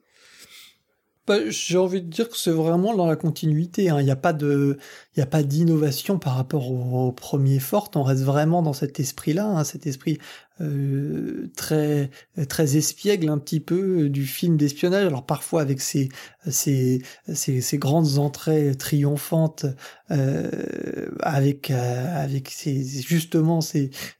[1.27, 3.89] Bah, j'ai envie de dire que c'est vraiment dans la continuité.
[3.89, 3.99] Hein.
[3.99, 4.77] Il n'y a pas de,
[5.15, 7.91] il n'y a pas d'innovation par rapport au, premier Fort.
[7.95, 10.17] On reste vraiment dans cet esprit-là, hein, cet esprit
[11.55, 12.09] très
[12.47, 15.05] très espiègle un petit peu du film d'espionnage.
[15.05, 16.09] Alors parfois avec ses
[16.49, 17.01] ces,
[17.33, 19.65] ces, grandes entrées triomphantes
[20.09, 23.59] euh, avec euh, avec ces, justement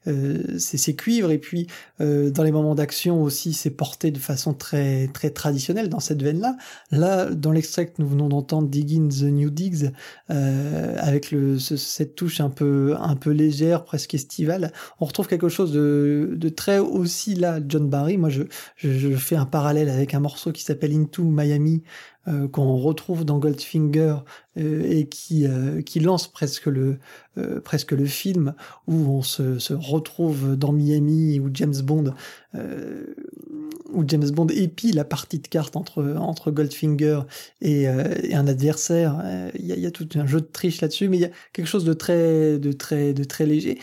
[0.06, 1.66] euh, ces, cuivres et puis
[2.00, 6.22] euh, dans les moments d'action aussi c'est porté de façon très très traditionnelle dans cette
[6.22, 6.56] veine là
[6.90, 9.90] là dans l'extrait que nous venons d'entendre Digging the New Digs
[10.28, 15.72] avec le cette touche un peu un peu légère presque estivale on retrouve quelque chose
[15.72, 18.42] de, de très aussi là John Barry moi je,
[18.76, 21.82] je, je fais un parallèle avec un morceau qui s'appelle Into Miami
[22.28, 24.18] euh, qu'on retrouve dans Goldfinger
[24.56, 27.00] euh, et qui euh, qui lance presque le
[27.64, 28.54] presque le film
[28.86, 32.14] où on se, se, retrouve dans Miami où James Bond
[33.92, 37.22] où James Bond épie la partie de cartes entre entre Goldfinger
[37.60, 39.20] et, et un adversaire.
[39.58, 41.30] Il y a, y a tout un jeu de triche là-dessus, mais il y a
[41.52, 43.78] quelque chose de très de très de très léger.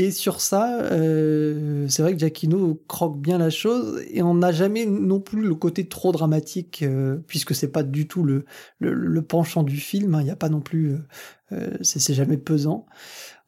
[0.00, 4.52] Et sur ça, euh, c'est vrai que Giacchino croque bien la chose et on n'a
[4.52, 8.44] jamais non plus le côté trop dramatique euh, puisque c'est pas du tout le,
[8.78, 10.14] le, penchant du film.
[10.14, 10.20] Hein.
[10.20, 10.98] Il n'y a pas non plus, euh,
[11.50, 12.86] euh c'est jamais pesant.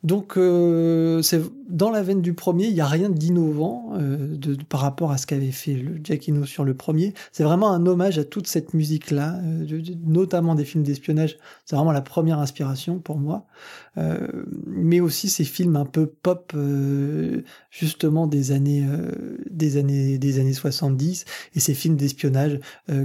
[0.03, 4.57] Donc, euh, c'est dans la veine du premier, il n'y a rien d'innovant euh, de,
[4.68, 7.14] par rapport à ce qu'avait fait le Giacchino sur le premier.
[7.32, 11.36] C'est vraiment un hommage à toute cette musique-là, euh, notamment des films d'espionnage.
[11.64, 13.46] C'est vraiment la première inspiration pour moi.
[13.98, 14.26] Euh,
[14.66, 18.86] mais aussi ces films un peu pop, euh, justement des années,
[19.61, 22.58] des années, des années 70, et ces films d'espionnage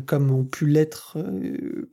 [0.05, 1.17] comme ont pu l'être,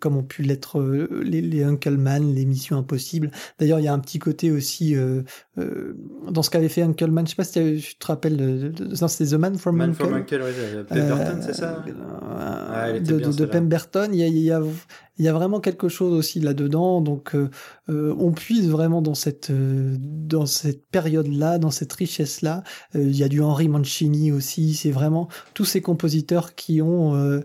[0.00, 0.80] comme ont pu l'être
[1.22, 3.30] les, les Uncleman, les Missions Impossibles.
[3.58, 5.22] D'ailleurs, il y a un petit côté aussi euh,
[5.58, 5.94] euh,
[6.30, 7.26] dans ce qu'avait fait Uncle Man.
[7.26, 8.72] Je sais pas si tu te rappelles,
[9.08, 10.04] c'était The Man from Man Uncle.
[10.04, 10.42] From Uncle
[10.88, 11.84] Pemberton, c'est ça?
[12.30, 14.62] Ah, De, de Pemberton, il y a, il y a
[15.18, 17.00] il y a vraiment quelque chose aussi là-dedans.
[17.00, 17.48] Donc, euh,
[17.88, 22.62] on puise vraiment dans cette dans cette période-là, dans cette richesse-là.
[22.94, 24.74] il y a du Henry Mancini aussi.
[24.74, 27.42] C'est vraiment tous ces compositeurs qui ont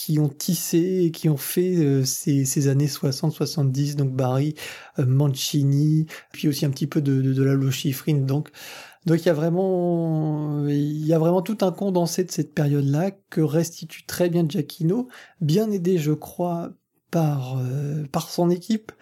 [0.00, 4.54] qui ont tissé et qui ont fait euh, ces, ces, années 60-70, donc Barry,
[4.98, 8.24] euh, Mancini, puis aussi un petit peu de, de, de la Lochifrine.
[8.24, 8.48] Donc,
[9.06, 13.12] donc il y a vraiment, il y a vraiment tout un condensé de cette période-là
[13.30, 15.08] que restitue très bien Giacchino,
[15.40, 16.70] bien aidé, je crois,
[17.10, 18.92] par euh, par son équipe.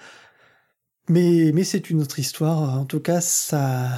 [1.08, 2.78] Mais, mais c'est une autre histoire.
[2.78, 3.88] En tout cas, ça,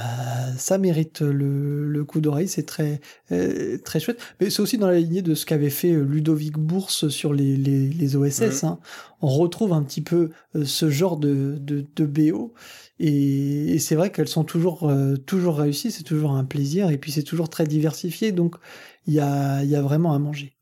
[0.57, 2.47] ça mérite le, le coup d'oreille.
[2.47, 3.01] C'est très,
[3.33, 4.21] euh, très chouette.
[4.39, 7.89] Mais c'est aussi dans la lignée de ce qu'avait fait Ludovic Bourse sur les, les,
[7.89, 8.63] les OSS.
[8.63, 8.79] Hein.
[9.21, 12.53] On retrouve un petit peu euh, ce genre de, de, de BO.
[12.99, 15.91] Et, et c'est vrai qu'elles sont toujours, euh, toujours réussies.
[15.91, 16.91] C'est toujours un plaisir.
[16.91, 18.31] Et puis c'est toujours très diversifié.
[18.31, 18.55] Donc
[19.05, 20.55] il y a, y a vraiment à manger.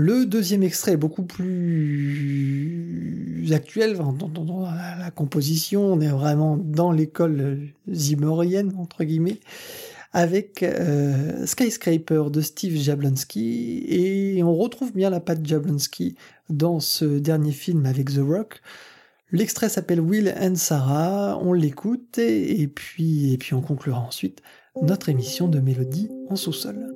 [0.00, 1.48] Le deuxième extrait est beaucoup plus
[3.50, 5.82] actuel dans, la, composition.
[5.94, 9.40] On est vraiment dans l'école zimmerienne, entre guillemets,
[10.12, 13.86] avec euh, Skyscraper de Steve Jablonski.
[13.88, 16.14] Et on retrouve bien la patte Jablonski
[16.48, 18.62] dans ce dernier film avec The Rock.
[19.32, 21.40] L'extrait s'appelle Will and Sarah.
[21.42, 24.42] On l'écoute et, puis, et puis on conclura ensuite
[24.80, 26.86] notre émission de Mélodie en sous-sol.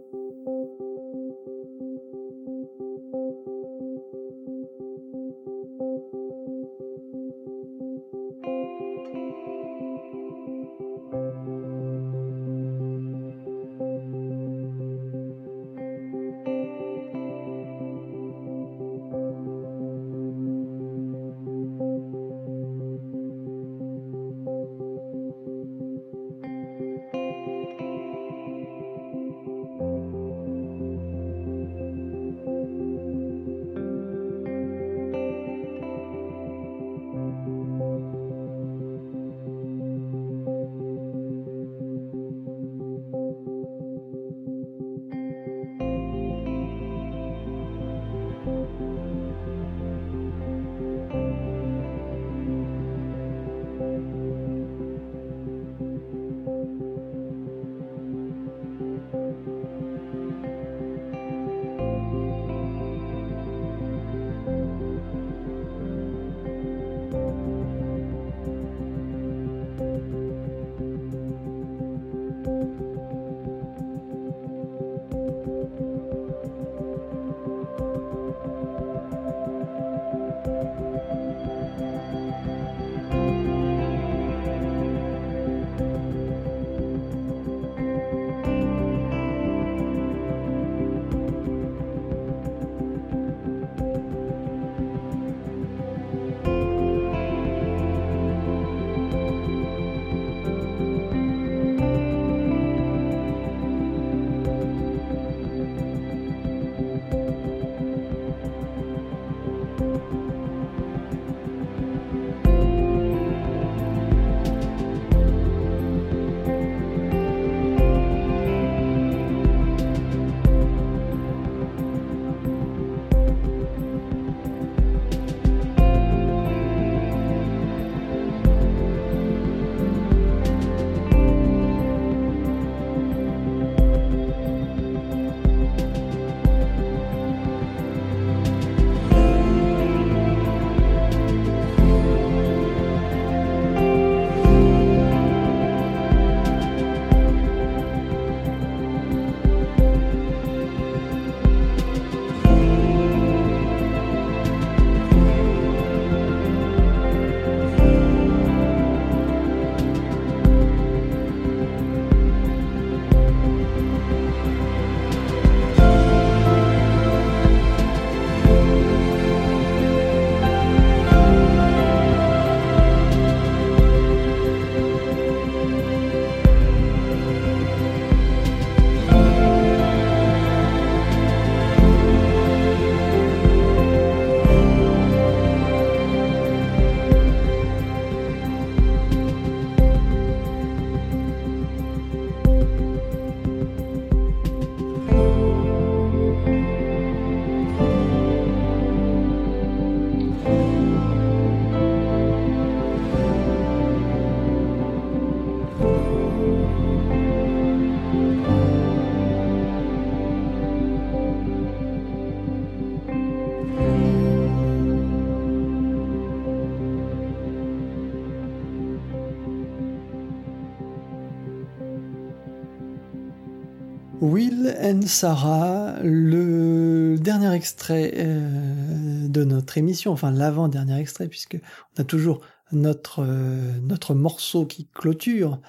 [225.00, 231.58] Sarah, le dernier extrait euh, de notre émission, enfin l'avant-dernier extrait, puisque
[231.96, 232.40] on a toujours
[232.72, 235.60] notre, euh, morceau qui clôture,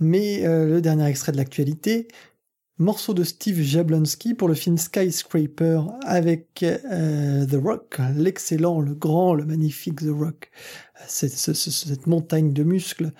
[0.00, 2.08] mais euh, le dernier extrait de l'actualité,
[2.78, 9.44] morceau de Steve Jablonski pour le film Skyscraper avec The Rock, l'excellent, le grand, le
[9.44, 10.50] magnifique The Rock,
[11.06, 13.12] cette, cette montagne de muscles.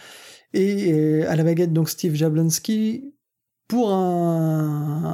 [0.54, 3.09] Et à la baguette, donc Steve Jablonski,
[3.70, 5.06] pour un,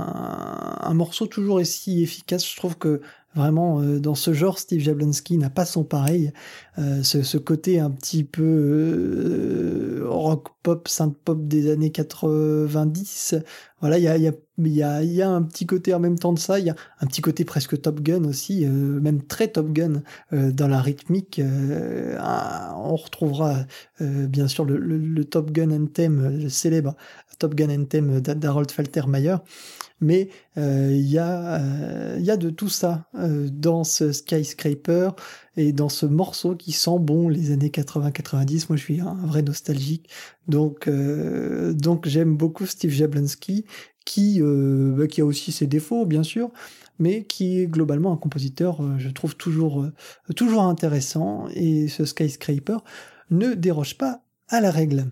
[0.94, 3.02] morceau toujours aussi efficace, je trouve que
[3.36, 6.32] vraiment euh, dans ce genre, Steve Jablonski n'a pas son pareil.
[6.78, 13.36] Euh, ce, côté un petit peu euh, rock pop, synth pop des années 90.
[13.80, 16.58] Voilà, il y a, un petit côté en même temps de ça.
[16.58, 20.02] Il y a un petit côté presque Top Gun aussi, même très Top Gun
[20.32, 21.40] dans la rythmique.
[21.42, 23.66] on retrouvera
[24.00, 26.96] bien sûr le, Top Gun Anthem, le célèbre
[27.38, 29.36] Top Gun Anthem d'Harold Faltermeyer.
[30.00, 30.28] Mais
[30.58, 35.10] euh, il y, euh, y, a de tout ça euh, dans ce Skyscraper
[35.56, 38.66] et dans ce morceau qui sent bon les années 80-90.
[38.68, 40.10] Moi, je suis un vrai nostalgique.
[40.48, 43.64] Donc, donc j'aime beaucoup Steve Jablonski,
[44.04, 46.50] qui, bah, qui a aussi ses défauts, bien sûr,
[46.98, 49.86] mais qui est globalement un compositeur, je trouve, toujours,
[50.36, 51.48] toujours intéressant.
[51.54, 52.76] Et ce Skyscraper
[53.30, 55.06] ne déroge pas à la règle.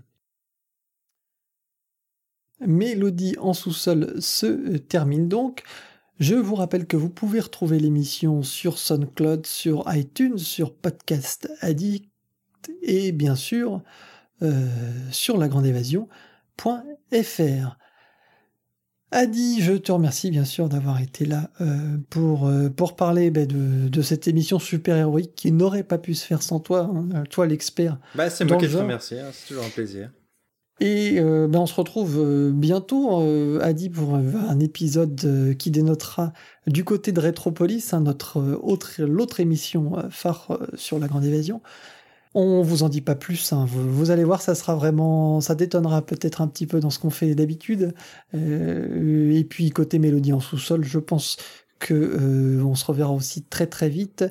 [2.66, 5.62] Mélodie en sous-sol se termine donc.
[6.20, 12.08] Je vous rappelle que vous pouvez retrouver l'émission sur SoundCloud, sur iTunes, sur Podcast Addict
[12.82, 13.82] et bien sûr
[14.42, 14.68] euh,
[15.10, 17.78] sur lagrandeévasion.fr.
[19.10, 23.46] Adi, je te remercie bien sûr d'avoir été là euh, pour, euh, pour parler ben,
[23.46, 27.46] de, de, cette émission super-héroïque qui n'aurait pas pu se faire sans toi, hein, toi
[27.46, 27.98] l'expert.
[28.16, 30.10] Bah, c'est moi qui te remercie, hein, c'est toujours un plaisir.
[30.80, 36.32] Et euh, ben on se retrouve euh, bientôt, euh, Adi, pour un épisode qui dénotera
[36.66, 41.62] du côté de Retropolis, hein, notre autre, l'autre émission phare sur la Grande Évasion.
[42.36, 46.02] On vous en dit pas plus, hein, vous, allez voir, ça sera vraiment, ça détonnera
[46.02, 47.94] peut-être un petit peu dans ce qu'on fait d'habitude.
[48.32, 51.36] et puis côté mélodie en sous-sol, je pense
[51.78, 54.24] que on se reverra aussi très très vite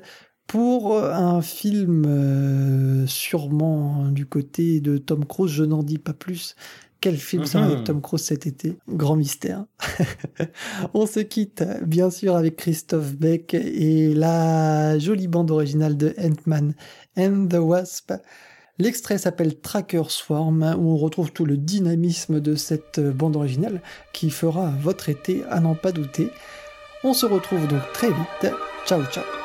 [0.48, 6.56] pour un film euh, sûrement du côté de Tom Cruise, je n'en dis pas plus.
[7.02, 7.84] Quel film sera avec mhm.
[7.84, 8.78] Tom Cruise cet été?
[8.88, 9.66] Grand mystère.
[10.94, 16.74] On se quitte bien sûr avec Christophe Beck et la jolie bande originale de Ant-Man
[17.18, 18.14] and the Wasp.
[18.80, 23.82] L'extrait s'appelle Tracker Swarm, où on retrouve tout le dynamisme de cette bande originale
[24.14, 26.30] qui fera votre été à n'en pas douter.
[27.04, 28.54] On se retrouve donc très vite.
[28.86, 29.43] Ciao ciao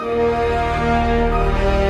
[0.00, 1.89] Música